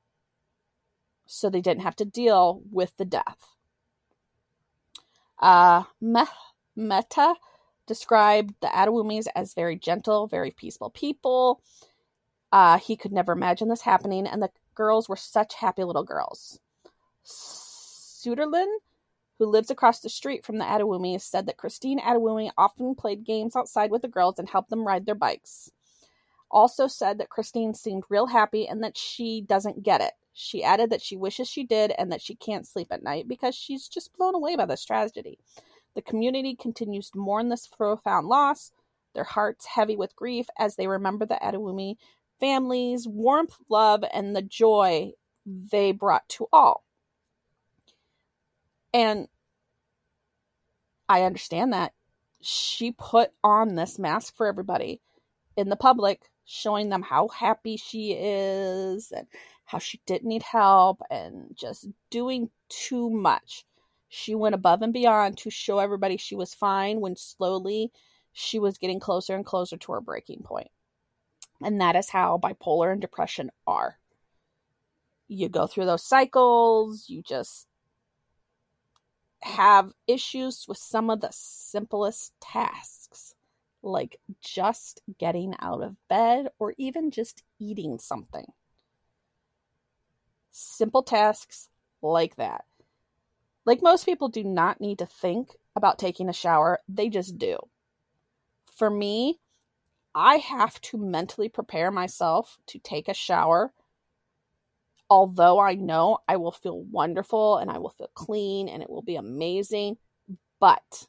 [1.26, 3.56] so they didn't have to deal with the death.
[5.40, 5.84] Uh,
[6.76, 7.36] Mehta
[7.88, 11.62] described the Adewunmis as very gentle, very peaceful people.
[12.52, 16.60] Uh, he could never imagine this happening, and the girls were such happy little girls.
[17.26, 18.68] Suderlin
[19.38, 23.56] who lives across the street from the Adewunmi, said that Christine Adewunmi often played games
[23.56, 25.72] outside with the girls and helped them ride their bikes.
[26.56, 30.14] Also said that Christine seemed real happy and that she doesn't get it.
[30.34, 33.56] She added that she wishes she did and that she can't sleep at night because
[33.56, 35.38] she's just blown away by this tragedy.
[35.96, 38.72] The community continues to mourn this profound loss,
[39.14, 41.98] their hearts heavy with grief as they remember the Adewunmi
[42.40, 45.12] families, warmth, love, and the joy
[45.46, 46.86] they brought to all.
[48.94, 49.28] And
[51.10, 51.92] I understand that.
[52.42, 55.02] She put on this mask for everybody
[55.58, 59.28] in the public, showing them how happy she is and
[59.66, 63.66] how she didn't need help and just doing too much.
[64.08, 67.92] She went above and beyond to show everybody she was fine when slowly
[68.32, 70.70] she was getting closer and closer to her breaking point.
[71.62, 73.98] And that is how bipolar and depression are.
[75.28, 77.68] You go through those cycles, you just
[79.42, 83.25] have issues with some of the simplest tasks,
[83.86, 88.46] like just getting out of bed or even just eating something.
[90.52, 91.70] Simple tasks
[92.02, 92.66] like that.
[93.66, 97.58] Like most people do not need to think about taking a shower, they just do.
[98.78, 99.40] For me,
[100.14, 103.74] I have to mentally prepare myself to take a shower
[105.10, 109.02] although I know I will feel wonderful and I will feel clean and it will
[109.02, 109.98] be amazing,
[110.60, 111.08] but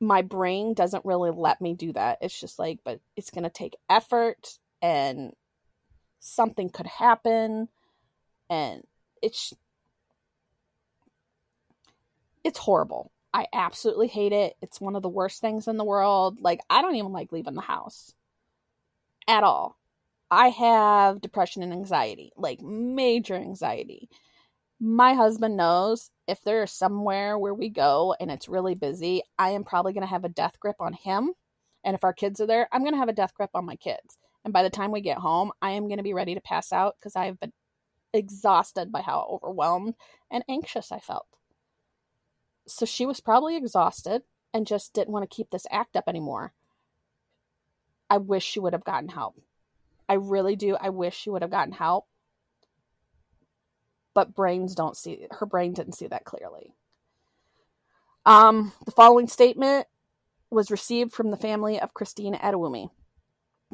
[0.00, 2.18] my brain doesn't really let me do that.
[2.20, 5.32] It's just like, but it's going to take effort and
[6.20, 7.68] something could happen
[8.50, 8.82] and
[9.22, 9.54] it's
[12.44, 13.10] it's horrible.
[13.34, 14.54] I absolutely hate it.
[14.62, 16.40] It's one of the worst things in the world.
[16.40, 18.14] Like, I don't even like leaving the house
[19.26, 19.76] at all.
[20.30, 24.08] I have depression and anxiety, like major anxiety.
[24.78, 29.64] My husband knows if there's somewhere where we go and it's really busy, I am
[29.64, 31.32] probably going to have a death grip on him.
[31.82, 33.76] And if our kids are there, I'm going to have a death grip on my
[33.76, 34.18] kids.
[34.44, 36.72] And by the time we get home, I am going to be ready to pass
[36.72, 37.52] out because I have been
[38.12, 39.94] exhausted by how overwhelmed
[40.30, 41.26] and anxious I felt.
[42.68, 44.22] So she was probably exhausted
[44.52, 46.52] and just didn't want to keep this act up anymore.
[48.10, 49.40] I wish she would have gotten help.
[50.08, 50.76] I really do.
[50.80, 52.06] I wish she would have gotten help.
[54.16, 56.72] But brains don't see her brain didn't see that clearly.
[58.24, 59.86] Um, the following statement
[60.50, 62.88] was received from the family of Christine Adewunmi.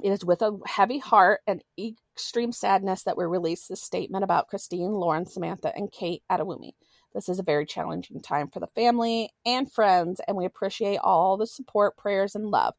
[0.02, 4.48] It is with a heavy heart and extreme sadness that we release this statement about
[4.48, 6.72] Christine, Lauren, Samantha, and Kate Adewunmi.
[7.14, 11.36] This is a very challenging time for the family and friends, and we appreciate all
[11.36, 12.74] the support, prayers, and love.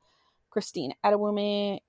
[0.54, 1.80] Christine Adewunmi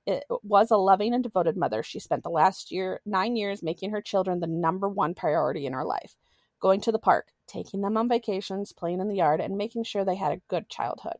[0.42, 1.82] was a loving and devoted mother.
[1.82, 5.74] She spent the last year, nine years, making her children the number one priority in
[5.74, 6.16] her life.
[6.60, 10.02] Going to the park, taking them on vacations, playing in the yard, and making sure
[10.02, 11.18] they had a good childhood.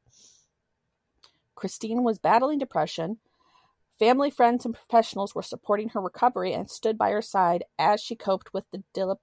[1.54, 3.18] Christine was battling depression.
[3.98, 8.16] Family, friends, and professionals were supporting her recovery and stood by her side as she
[8.16, 9.18] coped with the dilip,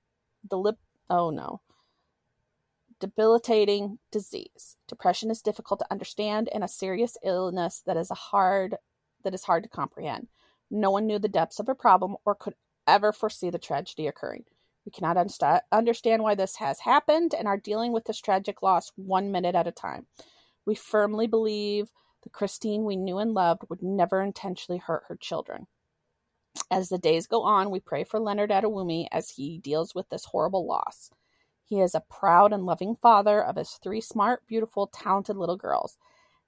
[0.47, 0.77] dilip,
[1.09, 1.61] oh no,
[3.01, 4.77] debilitating disease.
[4.87, 8.77] Depression is difficult to understand and a serious illness that is a hard
[9.23, 10.27] that is hard to comprehend.
[10.69, 12.55] No one knew the depths of her problem or could
[12.87, 14.45] ever foresee the tragedy occurring.
[14.85, 15.17] We cannot
[15.71, 19.67] understand why this has happened and are dealing with this tragic loss one minute at
[19.67, 20.07] a time.
[20.65, 21.91] We firmly believe
[22.23, 25.67] the Christine we knew and loved would never intentionally hurt her children.
[26.69, 30.25] As the days go on, we pray for Leonard Adewunmi as he deals with this
[30.25, 31.11] horrible loss.
[31.71, 35.97] He is a proud and loving father of his three smart, beautiful, talented little girls.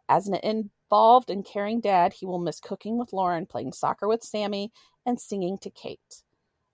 [0.10, 4.22] As an involved and caring dad, he will miss cooking with Lauren, playing soccer with
[4.22, 4.74] Sammy,
[5.06, 6.24] and singing to Kate.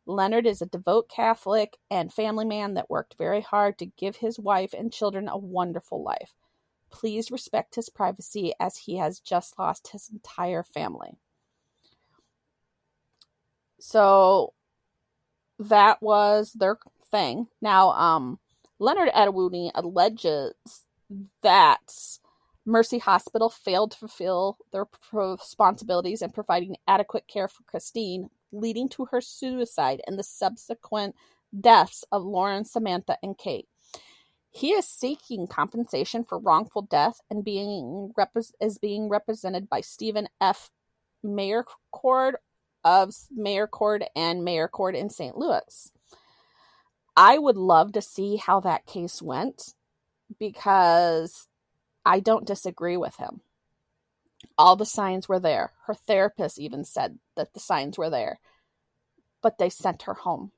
[0.07, 4.39] Leonard is a devout Catholic and family man that worked very hard to give his
[4.39, 6.33] wife and children a wonderful life.
[6.89, 11.11] Please respect his privacy as he has just lost his entire family.
[13.79, 14.55] So
[15.59, 16.79] that was their
[17.11, 17.47] thing.
[17.61, 18.39] Now, um,
[18.79, 20.53] Leonard Adewunmi alleges
[21.41, 22.17] that
[22.65, 29.05] Mercy Hospital failed to fulfill their responsibilities in providing adequate care for Christine, leading to
[29.05, 31.15] her suicide and the subsequent
[31.59, 33.67] deaths of Lauren, Samantha, and Kate.
[34.51, 40.27] He is seeking compensation for wrongful death and being repre- is being represented by Stephen
[40.41, 40.71] F.
[41.23, 42.33] Meyerkord
[42.83, 45.37] of Meyerkord and Meyerkord in St.
[45.37, 45.91] Louis.
[47.21, 49.73] I would love to see how that case went
[50.39, 51.49] because
[52.05, 53.41] I don't disagree with him.
[54.57, 55.73] All the signs were there.
[55.87, 58.39] Her therapist even said that the signs were there,
[59.41, 60.53] but they sent her home.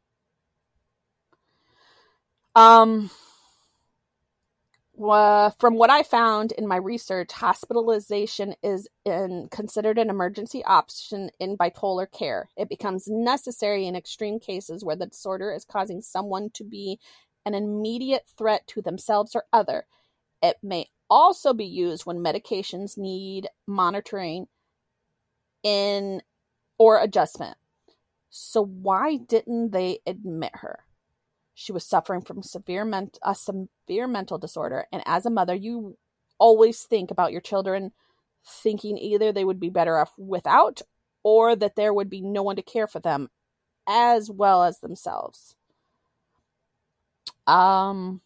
[2.55, 3.09] Um,
[5.02, 11.58] from what I found in my research, hospitalization is in, considered an emergency option in
[11.58, 12.49] bipolar care.
[12.56, 16.99] It becomes necessary in extreme cases where the disorder is causing someone to be
[17.45, 19.88] an immediate threat to themselves or other.
[20.43, 24.47] It may also be used when medications need monitoring
[25.64, 26.22] in
[26.78, 27.58] or adjustment.
[28.30, 30.86] So why didn't they admit her?
[31.62, 35.95] She was suffering from severe ment- a severe mental disorder, and as a mother, you
[36.39, 37.91] always think about your children
[38.43, 40.82] thinking either they would be better off without
[41.22, 43.30] or that there would be no one to care for them
[43.88, 45.55] as well as themselves.
[47.45, 48.22] Um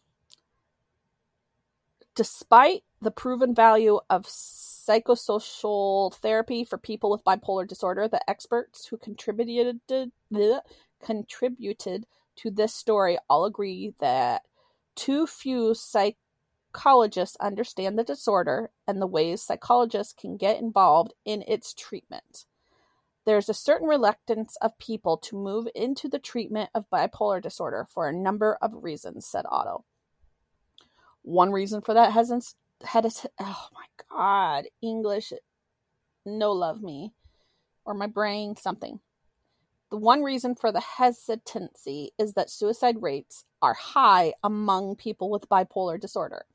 [2.14, 8.96] despite the proven value of psychosocial therapy for people with bipolar disorder, the experts who
[8.96, 9.78] contributed
[11.04, 14.42] contributed to this story all agree that
[14.94, 21.74] too few psychologists understand the disorder and the ways psychologists can get involved in its
[21.74, 22.46] treatment.
[23.24, 28.08] There's a certain reluctance of people to move into the treatment of bipolar disorder for
[28.08, 29.84] a number of reasons, said Otto.
[31.22, 32.54] One reason for that hesitance,
[33.40, 35.32] oh my god, English,
[36.24, 37.14] no love me,
[37.84, 39.00] or my brain, something.
[39.90, 45.48] The one reason for the hesitancy is that suicide rates are high among people with
[45.48, 46.46] bipolar disorder.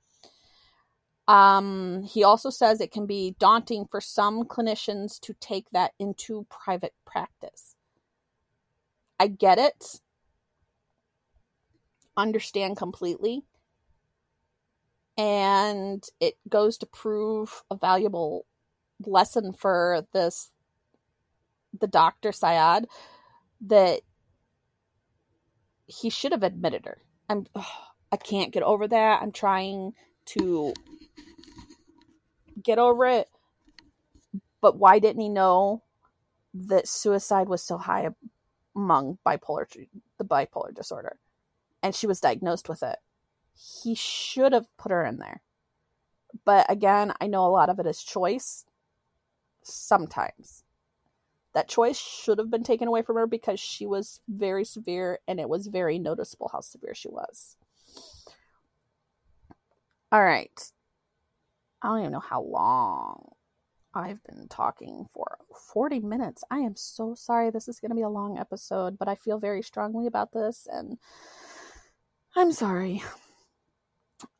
[1.27, 6.45] Um, he also says it can be daunting for some clinicians to take that into
[6.49, 7.75] private practice.
[9.19, 10.01] I get it,
[12.17, 13.43] understand completely.
[15.17, 18.45] and it goes to prove a valuable
[19.05, 20.49] lesson for this
[21.79, 22.87] the doctor Syed
[23.61, 24.01] that
[25.85, 26.97] he should have admitted her.
[27.29, 27.45] I'm
[28.11, 29.21] I can't get over that.
[29.21, 29.93] I'm trying
[30.25, 30.73] to
[32.61, 33.29] get over it.
[34.59, 35.83] But why didn't he know
[36.53, 38.09] that suicide was so high
[38.75, 39.65] among bipolar
[40.17, 41.17] the bipolar disorder
[41.81, 42.97] and she was diagnosed with it?
[43.53, 45.41] He should have put her in there.
[46.45, 48.65] But again, I know a lot of it is choice
[49.63, 50.63] sometimes.
[51.53, 55.39] That choice should have been taken away from her because she was very severe and
[55.39, 57.57] it was very noticeable how severe she was.
[60.11, 60.71] All right.
[61.81, 63.31] I don't even know how long
[63.93, 65.37] I've been talking for
[65.73, 66.43] 40 minutes.
[66.49, 67.49] I am so sorry.
[67.49, 70.67] This is going to be a long episode, but I feel very strongly about this
[70.71, 70.97] and
[72.35, 73.03] I'm sorry.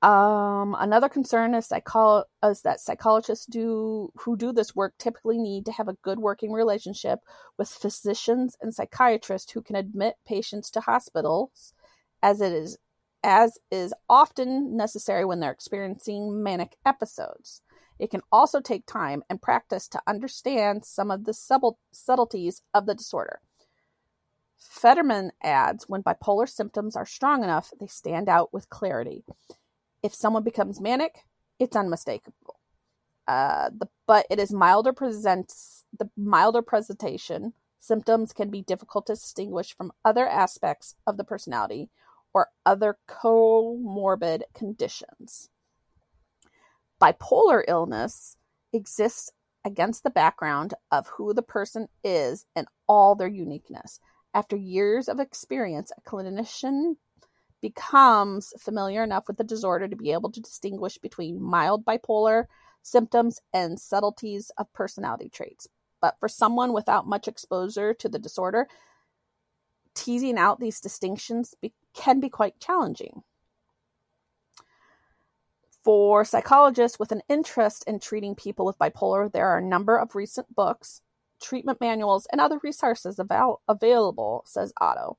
[0.02, 5.72] Um, another concern is, is that psychologists do who do this work typically need to
[5.72, 7.20] have a good working relationship
[7.58, 11.74] with physicians and psychiatrists who can admit patients to hospitals,
[12.22, 12.78] as it is
[13.24, 17.62] as is often necessary when they're experiencing manic episodes.
[18.00, 21.34] It can also take time and practice to understand some of the
[21.92, 23.42] subtleties of the disorder.
[24.58, 29.24] Fetterman adds when bipolar symptoms are strong enough, they stand out with clarity.
[30.04, 31.26] If someone becomes manic,
[31.60, 32.60] it's unmistakable.
[33.28, 37.54] Uh, the, but it is milder presents the milder presentation.
[37.80, 41.90] Symptoms can be difficult to distinguish from other aspects of the personality
[42.34, 45.50] or other comorbid conditions.
[47.02, 48.38] Bipolar illness
[48.74, 49.32] exists
[49.66, 54.00] against the background of who the person is and all their uniqueness.
[54.34, 56.96] After years of experience, a clinician
[57.62, 62.46] becomes familiar enough with the disorder to be able to distinguish between mild bipolar
[62.82, 65.68] symptoms and subtleties of personality traits.
[66.02, 68.68] But for someone without much exposure to the disorder,
[69.94, 73.24] teasing out these distinctions be- can be quite challenging.
[75.84, 80.16] For psychologists with an interest in treating people with bipolar, there are a number of
[80.16, 81.02] recent books,
[81.42, 85.18] treatment manuals, and other resources avail- available, says Otto.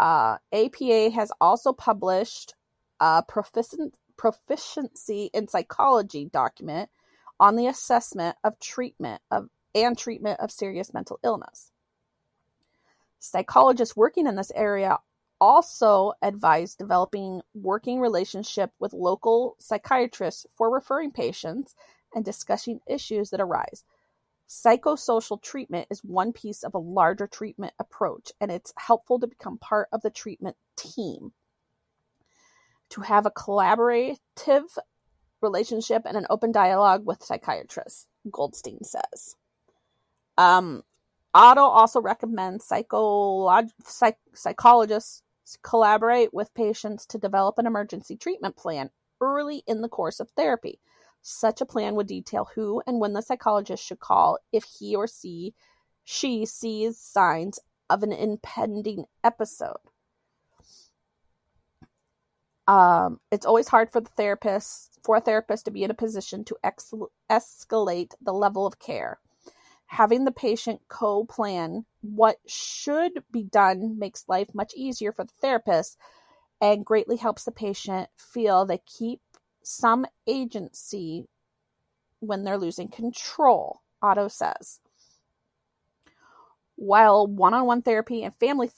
[0.00, 2.54] Uh, APA has also published
[3.00, 6.88] a proficient, proficiency in psychology document
[7.38, 11.70] on the assessment of treatment of and treatment of serious mental illness.
[13.18, 14.98] Psychologists working in this area
[15.38, 21.74] also advise developing working relationship with local psychiatrists for referring patients
[22.14, 23.84] and discussing issues that arise.
[24.50, 29.58] Psychosocial treatment is one piece of a larger treatment approach, and it's helpful to become
[29.58, 31.32] part of the treatment team.
[32.90, 34.76] To have a collaborative
[35.40, 39.36] relationship and an open dialogue with psychiatrists, Goldstein says.
[40.36, 40.82] Um,
[41.32, 45.22] Otto also recommends psycholog- psych- psychologists
[45.62, 48.90] collaborate with patients to develop an emergency treatment plan
[49.20, 50.80] early in the course of therapy
[51.22, 55.06] such a plan would detail who and when the psychologist should call if he or
[55.06, 55.54] she,
[56.04, 57.58] she sees signs
[57.88, 59.76] of an impending episode.
[62.66, 66.44] Um, it's always hard for the therapist for a therapist to be in a position
[66.44, 66.94] to ex-
[67.28, 69.18] escalate the level of care.
[69.86, 75.98] Having the patient co-plan what should be done makes life much easier for the therapist
[76.60, 79.20] and greatly helps the patient feel they keep
[79.62, 81.28] some agency
[82.20, 84.80] when they're losing control, Otto says.
[86.76, 88.70] While one on one therapy and family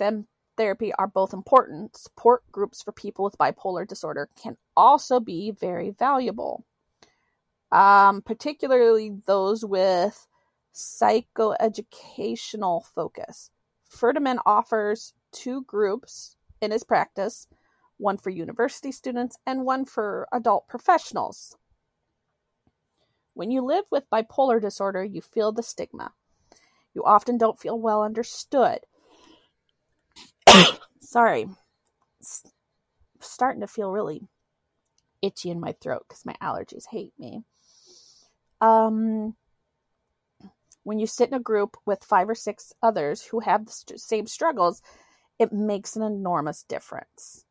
[0.56, 5.90] therapy are both important, support groups for people with bipolar disorder can also be very
[5.90, 6.64] valuable,
[7.70, 10.26] um, particularly those with
[10.74, 13.50] psychoeducational focus.
[13.88, 17.46] Ferdinand offers two groups in his practice
[18.03, 21.57] one for university students, and one for adult professionals.
[23.34, 26.12] When you live with bipolar disorder, you feel the stigma.
[26.94, 28.80] You often don't feel well understood.
[31.00, 31.46] Sorry.
[33.20, 34.22] Starting to feel really
[35.22, 37.44] itchy in my throat because my allergies hate me.
[38.61, 39.34] Um,
[40.82, 44.00] when you sit in a group with five or six others who have the st-
[44.00, 44.82] same struggles,
[45.38, 47.44] it makes an enormous difference.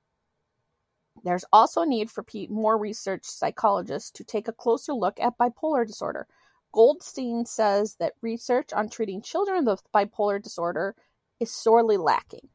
[1.23, 5.85] There's also a need for more research psychologists to take a closer look at bipolar
[5.85, 6.27] disorder.
[6.71, 10.95] Goldstein says that research on treating children with bipolar disorder
[11.39, 12.47] is sorely lacking.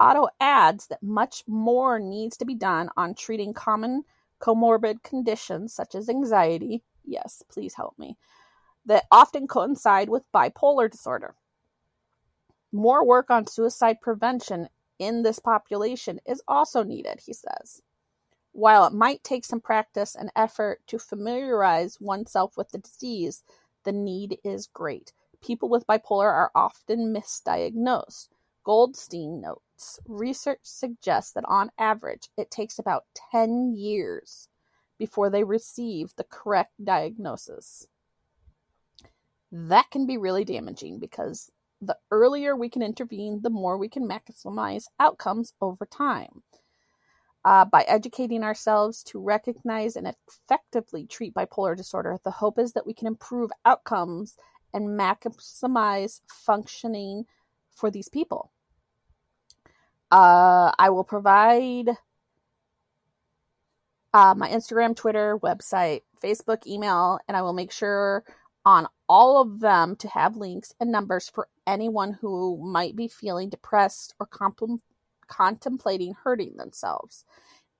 [0.00, 4.02] Otto adds that much more needs to be done on treating common
[4.40, 8.16] comorbid conditions such as anxiety, yes, please help me,
[8.84, 11.36] that often coincide with bipolar disorder.
[12.72, 17.80] More work on suicide prevention in this population is also needed, he says.
[18.52, 23.42] While it might take some practice and effort to familiarize oneself with the disease,
[23.84, 25.12] the need is great.
[25.40, 28.28] People with bipolar are often misdiagnosed.
[28.64, 34.48] Goldstein notes research suggests that on average, it takes about 10 years
[34.98, 37.88] before they receive the correct diagnosis.
[39.50, 41.50] That can be really damaging because
[41.80, 46.42] the earlier we can intervene, the more we can maximize outcomes over time.
[47.44, 52.86] Uh, by educating ourselves to recognize and effectively treat bipolar disorder, the hope is that
[52.86, 54.36] we can improve outcomes
[54.72, 57.24] and maximize functioning
[57.72, 58.52] for these people.
[60.10, 61.88] Uh, I will provide
[64.14, 68.24] uh, my Instagram, Twitter, website, Facebook, email, and I will make sure
[68.64, 73.48] on all of them to have links and numbers for anyone who might be feeling
[73.48, 74.26] depressed or
[75.28, 77.24] contemplating hurting themselves.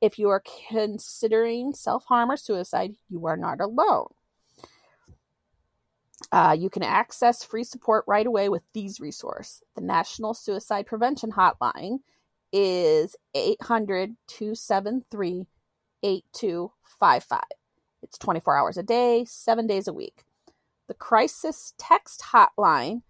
[0.00, 4.08] If you are considering self harm or suicide, you are not alone.
[6.30, 9.62] Uh, you can access free support right away with these resources.
[9.74, 11.98] The National Suicide Prevention Hotline
[12.52, 15.46] is 800 273
[16.02, 17.40] 8255.
[18.02, 20.24] It's 24 hours a day, seven days a week.
[20.88, 23.02] The Crisis Text Hotline,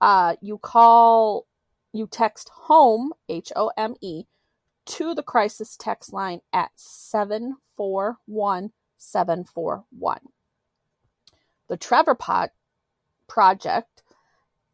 [0.00, 1.46] uh, you call,
[1.92, 4.24] you text HOME, H O M E,
[4.86, 10.18] to the crisis text line at 741 741.
[11.68, 12.50] The Trevor Pot
[13.28, 14.02] Project,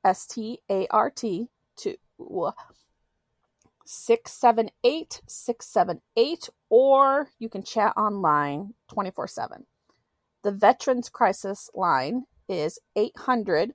[0.09, 1.96] S T A R T, to
[3.84, 9.66] 678 678, or you can chat online 24 7.
[10.42, 13.74] The Veterans Crisis Line is 800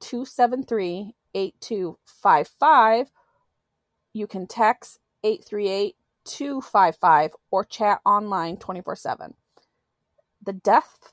[0.00, 3.10] 273 8255.
[4.14, 9.34] You can text 838 255 or chat online 24 7.
[10.42, 11.12] The Deaf,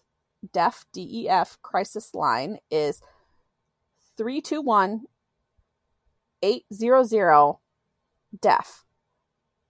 [0.53, 3.01] Deaf, DEF crisis line is
[4.18, 5.05] 321
[6.41, 7.55] 800
[8.41, 8.86] DEF.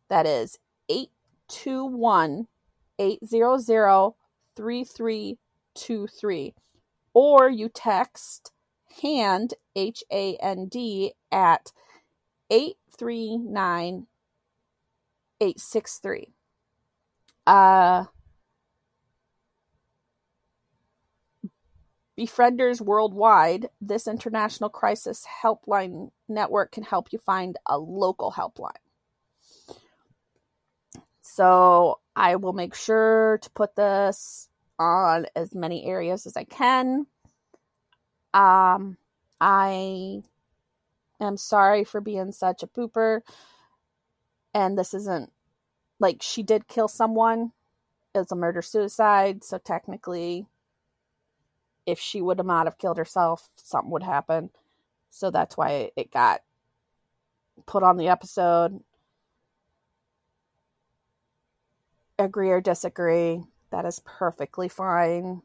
[0.10, 2.48] That is 821
[3.00, 4.14] 800
[4.56, 6.54] 3323.
[7.14, 8.52] Or you text
[9.02, 11.72] HAND, H A N D, at
[12.50, 14.08] 839
[15.42, 16.34] 863.
[17.48, 18.06] Uh,
[22.18, 28.72] Befrienders Worldwide, this international crisis helpline network can help you find a local helpline.
[31.22, 34.48] So I will make sure to put this
[34.80, 37.08] on as many areas as I can.
[38.34, 38.98] Um,
[39.42, 40.22] I
[41.20, 43.22] am sorry for being such a pooper.
[44.54, 45.32] And this isn't
[46.00, 47.52] like she did kill someone.
[48.14, 49.44] It's a murder suicide.
[49.44, 50.48] So technically,
[51.86, 54.50] if she would have not have killed herself, something would happen.
[55.10, 56.42] So that's why it got
[57.66, 58.82] put on the episode.
[62.18, 65.42] Agree or disagree, that is perfectly fine.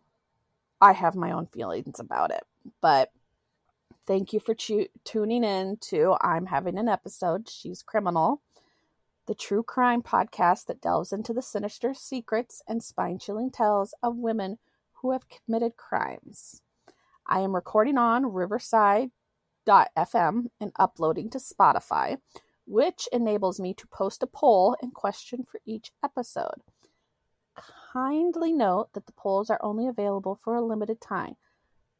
[0.81, 2.45] I have my own feelings about it,
[2.81, 3.11] but
[4.07, 7.49] thank you for tu- tuning in to I'm having an episode.
[7.49, 8.41] She's criminal,
[9.27, 14.17] the true crime podcast that delves into the sinister secrets and spine chilling tales of
[14.17, 14.59] women
[15.01, 16.63] who have committed crimes.
[17.27, 19.11] I am recording on Riverside.fm
[20.61, 22.19] and uploading to Spotify,
[22.67, 26.63] which enables me to post a poll and question for each episode.
[27.93, 31.37] Kindly note that the polls are only available for a limited time,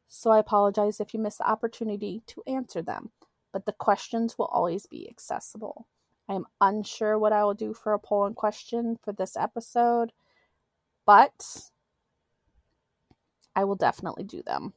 [0.07, 3.11] so I apologize if you miss the opportunity to answer them,
[3.53, 5.87] but the questions will always be accessible.
[6.27, 10.11] I am unsure what I will do for a poll and question for this episode,
[11.05, 11.70] but
[13.55, 14.73] I will definitely do them.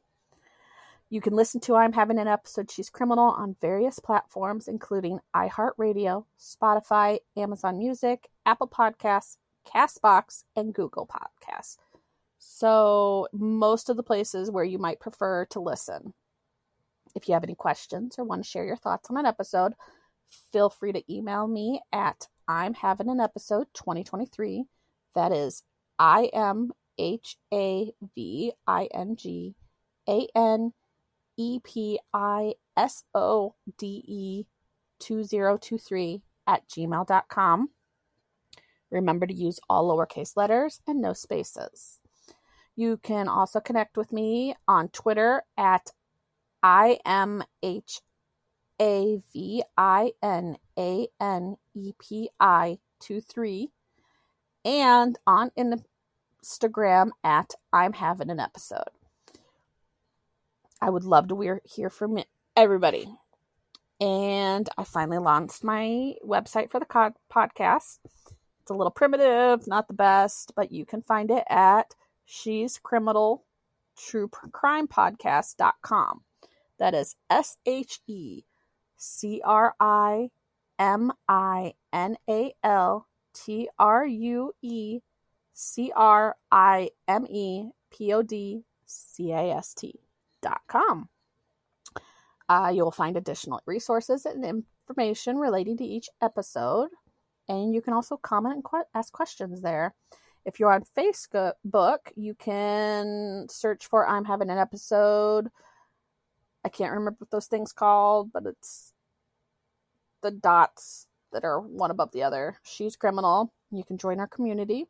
[1.10, 6.24] You can listen to I'm Having an Episode She's Criminal on various platforms, including iHeartRadio,
[6.40, 11.76] Spotify, Amazon Music, Apple Podcasts, Castbox, and Google Podcasts.
[12.38, 16.14] So, most of the places where you might prefer to listen.
[17.14, 19.74] If you have any questions or want to share your thoughts on an episode,
[20.52, 24.64] feel free to email me at I'm having an episode 2023.
[25.14, 25.62] That is
[25.98, 29.54] I M H A V I N G
[30.08, 30.72] A N
[31.36, 34.44] E P I S O D E
[35.00, 37.70] 2023 at gmail.com.
[38.90, 42.00] Remember to use all lowercase letters and no spaces.
[42.76, 45.92] You can also connect with me on Twitter at
[46.62, 48.00] I M H
[48.80, 53.70] A V I N A N E P I 2 3
[54.64, 55.50] and on
[56.44, 58.90] Instagram at I'm having an episode.
[60.80, 62.22] I would love to hear from
[62.56, 63.08] everybody.
[64.00, 66.86] And I finally launched my website for the
[67.32, 68.00] podcast.
[68.60, 71.94] It's a little primitive, not the best, but you can find it at
[72.26, 73.44] She's Criminal
[73.96, 76.22] True Crime Podcast.com.
[76.78, 78.42] That is S H E
[78.96, 80.30] C R I
[80.78, 85.00] M I N A L T R U E
[85.54, 90.00] C R I M E P O D C A S T
[90.42, 91.08] dot com.
[92.48, 96.90] Uh, you'll find additional resources and information relating to each episode,
[97.48, 99.94] and you can also comment and que- ask questions there.
[100.44, 105.48] If you're on Facebook, you can search for I'm having an episode.
[106.64, 108.92] I can't remember what those things called, but it's
[110.22, 112.58] the dots that are one above the other.
[112.62, 113.52] She's criminal.
[113.70, 114.86] You can join our community.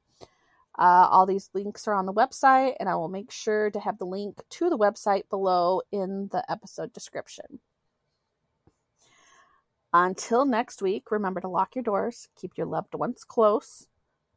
[0.76, 3.98] Uh, all these links are on the website, and I will make sure to have
[3.98, 7.60] the link to the website below in the episode description.
[9.92, 13.86] Until next week, remember to lock your doors, keep your loved ones close,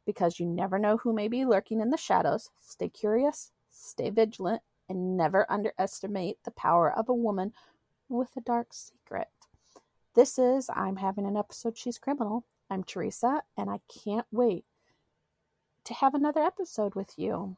[0.06, 2.50] because you never know who may be lurking in the shadows.
[2.60, 7.52] Stay curious, stay vigilant, and never underestimate the power of a woman
[8.08, 9.26] with a dark secret.
[10.14, 12.44] This is I'm having an episode She's Criminal.
[12.70, 14.64] I'm Teresa, and I can't wait
[15.88, 17.56] to have another episode with you.